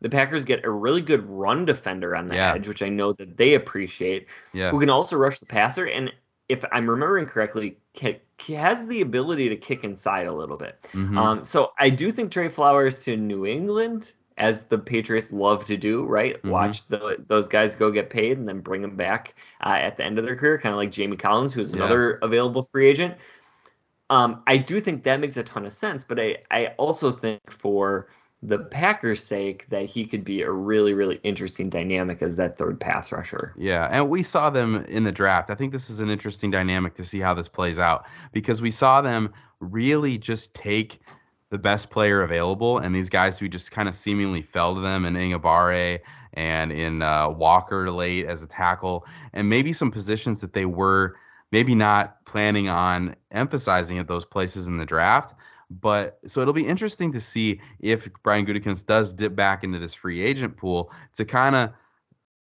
The 0.00 0.08
Packers 0.08 0.44
get 0.44 0.64
a 0.64 0.70
really 0.70 1.00
good 1.00 1.22
run 1.28 1.64
defender 1.64 2.16
on 2.16 2.26
the 2.28 2.34
Yeah. 2.36 2.54
edge, 2.54 2.66
which 2.66 2.82
I 2.82 2.88
know 2.88 3.12
that 3.14 3.36
they 3.36 3.54
appreciate 3.54 4.26
Yeah. 4.52 4.70
who 4.70 4.80
can 4.80 4.90
also 4.90 5.16
rush 5.16 5.38
the 5.38 5.46
passer. 5.46 5.86
And 5.86 6.12
if 6.48 6.64
I'm 6.72 6.88
remembering 6.88 7.26
correctly, 7.26 7.78
ca- 7.96 8.20
has 8.48 8.86
the 8.86 9.00
ability 9.00 9.48
to 9.48 9.56
kick 9.56 9.84
inside 9.84 10.26
a 10.26 10.32
little 10.32 10.56
bit. 10.56 10.76
Mhm. 10.92 11.16
Um, 11.16 11.44
so 11.44 11.72
I 11.78 11.90
do 11.90 12.10
think 12.10 12.32
Trey 12.32 12.48
Flowers 12.48 13.04
to 13.04 13.16
New 13.16 13.46
England, 13.46 14.12
as 14.38 14.66
the 14.66 14.78
Patriots 14.78 15.32
love 15.32 15.64
to 15.66 15.76
do, 15.76 16.04
right? 16.04 16.42
Mhm. 16.42 16.50
Watch 16.50 16.86
the, 16.86 17.22
those 17.26 17.48
guys 17.48 17.76
go 17.76 17.90
get 17.90 18.10
paid 18.10 18.38
and 18.38 18.48
then 18.48 18.60
bring 18.60 18.82
them 18.82 18.96
back 18.96 19.34
uh, 19.64 19.76
at 19.80 19.96
the 19.96 20.04
end 20.04 20.18
of 20.18 20.24
their 20.24 20.36
career, 20.36 20.58
kind 20.58 20.72
of 20.72 20.78
like 20.78 20.90
Jamie 20.90 21.16
Collins, 21.16 21.52
who's 21.54 21.70
Yeah. 21.70 21.76
another 21.76 22.18
available 22.22 22.62
free 22.62 22.88
agent. 22.88 23.14
Um, 24.10 24.42
I 24.46 24.58
do 24.58 24.80
think 24.80 25.04
that 25.04 25.20
makes 25.20 25.36
a 25.36 25.42
ton 25.42 25.64
of 25.64 25.72
sense, 25.72 26.04
but 26.04 26.20
I, 26.20 26.38
I 26.50 26.66
also 26.78 27.10
think 27.10 27.40
for 27.50 28.08
the 28.42 28.58
Packers' 28.58 29.22
sake 29.22 29.68
that 29.68 29.84
he 29.86 30.04
could 30.04 30.24
be 30.24 30.42
a 30.42 30.50
really, 30.50 30.94
really 30.94 31.20
interesting 31.22 31.70
dynamic 31.70 32.22
as 32.22 32.36
that 32.36 32.58
third 32.58 32.80
pass 32.80 33.12
rusher. 33.12 33.54
Yeah, 33.56 33.88
and 33.90 34.10
we 34.10 34.24
saw 34.24 34.50
them 34.50 34.84
in 34.88 35.04
the 35.04 35.12
draft. 35.12 35.48
I 35.48 35.54
think 35.54 35.72
this 35.72 35.88
is 35.88 36.00
an 36.00 36.10
interesting 36.10 36.50
dynamic 36.50 36.94
to 36.94 37.04
see 37.04 37.20
how 37.20 37.34
this 37.34 37.48
plays 37.48 37.78
out 37.78 38.06
because 38.32 38.60
we 38.60 38.72
saw 38.72 39.00
them 39.00 39.32
really 39.60 40.18
just 40.18 40.54
take 40.54 41.00
the 41.52 41.58
best 41.58 41.90
player 41.90 42.22
available 42.22 42.78
and 42.78 42.94
these 42.94 43.10
guys 43.10 43.38
who 43.38 43.46
just 43.46 43.70
kind 43.70 43.86
of 43.86 43.94
seemingly 43.94 44.40
fell 44.40 44.74
to 44.74 44.80
them 44.80 45.04
in 45.04 45.12
Enagbare 45.12 46.00
and 46.32 46.72
in 46.72 47.02
uh, 47.02 47.28
Walker 47.28 47.90
late 47.90 48.24
as 48.24 48.42
a 48.42 48.46
tackle 48.46 49.04
and 49.34 49.50
maybe 49.50 49.74
some 49.74 49.90
positions 49.90 50.40
that 50.40 50.54
they 50.54 50.64
were 50.64 51.14
maybe 51.50 51.74
not 51.74 52.24
planning 52.24 52.70
on 52.70 53.14
emphasizing 53.32 53.98
at 53.98 54.08
those 54.08 54.24
places 54.24 54.66
in 54.66 54.78
the 54.78 54.86
draft. 54.86 55.34
But 55.70 56.18
so 56.26 56.40
it'll 56.40 56.54
be 56.54 56.66
interesting 56.66 57.12
to 57.12 57.20
see 57.20 57.60
if 57.80 58.08
Brian 58.22 58.46
Gutekunst 58.46 58.86
does 58.86 59.12
dip 59.12 59.36
back 59.36 59.62
into 59.62 59.78
this 59.78 59.92
free 59.92 60.22
agent 60.22 60.56
pool 60.56 60.90
to 61.16 61.26
kind 61.26 61.54
of 61.54 61.70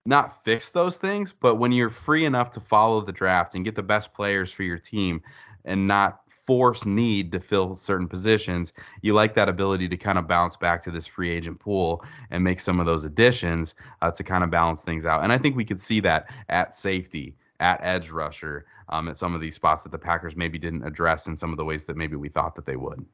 not 0.07 0.43
fix 0.43 0.71
those 0.71 0.97
things, 0.97 1.33
but 1.33 1.55
when 1.55 1.71
you're 1.71 1.89
free 1.89 2.25
enough 2.25 2.51
to 2.53 2.61
follow 2.61 3.01
the 3.01 3.13
draft 3.13 3.55
and 3.55 3.65
get 3.65 3.77
the 3.77 3.83
best 3.85 4.13
players 4.13 4.51
for 4.51 4.65
your 4.65 4.79
team 4.79 5.23
and 5.65 5.87
not 5.87 6.21
force 6.49 6.87
need 6.87 7.31
to 7.31 7.39
fill 7.39 7.75
certain 7.75 8.09
positions, 8.09 8.73
you 9.03 9.13
like 9.13 9.35
that 9.35 9.51
ability 9.51 9.87
to 9.87 9.99
kind 9.99 10.17
of 10.17 10.27
bounce 10.27 10.57
back 10.57 10.81
to 10.81 10.91
this 10.91 11.07
free 11.07 11.29
agent 11.29 11.61
pool 11.61 12.03
and 12.31 12.43
make 12.43 12.59
some 12.59 12.81
of 12.81 12.87
those 12.87 13.05
additions 13.05 13.75
uh, 14.01 14.11
to 14.11 14.25
kind 14.25 14.43
of 14.43 14.51
balance 14.51 14.81
things 14.81 15.05
out. 15.05 15.23
And 15.23 15.31
I 15.31 15.37
think 15.37 15.57
we 15.57 15.65
could 15.67 15.79
see 15.79 16.01
that 16.01 16.33
at 16.49 16.75
safety, 16.75 17.37
at 17.61 17.79
edge 17.83 18.09
rusher, 18.09 18.65
um, 18.89 19.11
at 19.11 19.19
some 19.19 19.35
of 19.35 19.43
these 19.43 19.57
spots 19.57 19.83
that 19.83 19.93
the 19.93 19.99
Packers 19.99 20.37
maybe 20.37 20.57
didn't 20.57 20.85
address 20.85 21.27
in 21.27 21.37
some 21.37 21.51
of 21.51 21.59
the 21.59 21.67
ways 21.67 21.85
that 21.85 21.99
maybe 21.99 22.17
we 22.17 22.31
thought 22.31 22.55
that 22.55 22.65
they 22.65 22.77
would. 22.77 23.05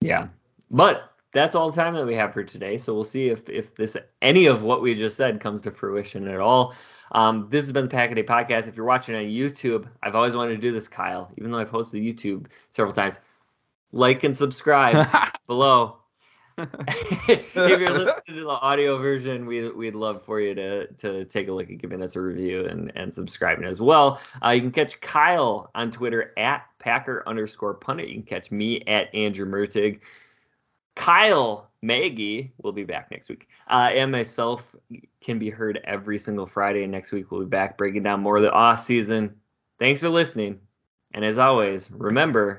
Yeah. 0.00 0.28
But 0.70 1.10
that's 1.34 1.54
all 1.54 1.70
the 1.70 1.76
time 1.76 1.94
that 1.94 2.06
we 2.06 2.14
have 2.14 2.32
for 2.32 2.42
today. 2.42 2.78
So 2.78 2.94
we'll 2.94 3.04
see 3.04 3.28
if 3.28 3.48
if 3.50 3.74
this 3.74 3.96
any 4.22 4.46
of 4.46 4.62
what 4.62 4.80
we 4.80 4.94
just 4.94 5.16
said 5.16 5.40
comes 5.40 5.60
to 5.62 5.70
fruition 5.70 6.26
at 6.28 6.40
all. 6.40 6.74
Um, 7.12 7.48
this 7.50 7.64
has 7.64 7.72
been 7.72 7.84
the 7.84 7.90
Pack 7.90 8.10
a 8.12 8.14
Day 8.14 8.22
podcast. 8.22 8.66
If 8.66 8.76
you're 8.76 8.86
watching 8.86 9.14
on 9.14 9.24
YouTube, 9.24 9.86
I've 10.02 10.14
always 10.14 10.34
wanted 10.34 10.52
to 10.52 10.60
do 10.60 10.72
this, 10.72 10.88
Kyle, 10.88 11.30
even 11.36 11.50
though 11.50 11.58
I've 11.58 11.70
hosted 11.70 12.02
YouTube 12.02 12.46
several 12.70 12.94
times. 12.94 13.18
Like 13.92 14.24
and 14.24 14.36
subscribe 14.36 15.06
below. 15.46 15.98
if 16.58 17.54
you're 17.54 17.78
listening 17.78 18.36
to 18.36 18.44
the 18.44 18.48
audio 18.48 18.96
version, 18.98 19.44
we 19.44 19.68
we'd 19.70 19.96
love 19.96 20.24
for 20.24 20.40
you 20.40 20.54
to 20.54 20.86
to 20.86 21.24
take 21.24 21.48
a 21.48 21.52
look 21.52 21.68
at 21.68 21.78
giving 21.78 22.00
us 22.00 22.14
a 22.14 22.20
review 22.20 22.66
and 22.66 22.92
and 22.94 23.12
subscribing 23.12 23.64
as 23.64 23.80
well. 23.80 24.20
Uh, 24.44 24.50
you 24.50 24.60
can 24.60 24.70
catch 24.70 25.00
Kyle 25.00 25.70
on 25.74 25.90
Twitter 25.90 26.32
at 26.36 26.64
Packer 26.78 27.24
underscore 27.26 27.74
pundit. 27.74 28.08
You 28.08 28.14
can 28.14 28.22
catch 28.22 28.52
me 28.52 28.82
at 28.86 29.12
Andrew 29.12 29.46
Mertig. 29.46 29.98
Kyle 30.94 31.70
Maggie 31.82 32.52
will 32.62 32.72
be 32.72 32.84
back 32.84 33.10
next 33.10 33.28
week, 33.28 33.48
uh, 33.68 33.90
and 33.92 34.10
myself 34.10 34.74
can 35.20 35.38
be 35.38 35.50
heard 35.50 35.80
every 35.84 36.18
single 36.18 36.46
Friday. 36.46 36.86
Next 36.86 37.12
week 37.12 37.30
we'll 37.30 37.40
be 37.40 37.46
back 37.46 37.76
breaking 37.76 38.02
down 38.02 38.20
more 38.20 38.36
of 38.36 38.42
the 38.42 38.52
off 38.52 38.80
season. 38.80 39.34
Thanks 39.78 40.00
for 40.00 40.08
listening, 40.08 40.60
and 41.12 41.24
as 41.24 41.38
always, 41.38 41.90
remember. 41.90 42.58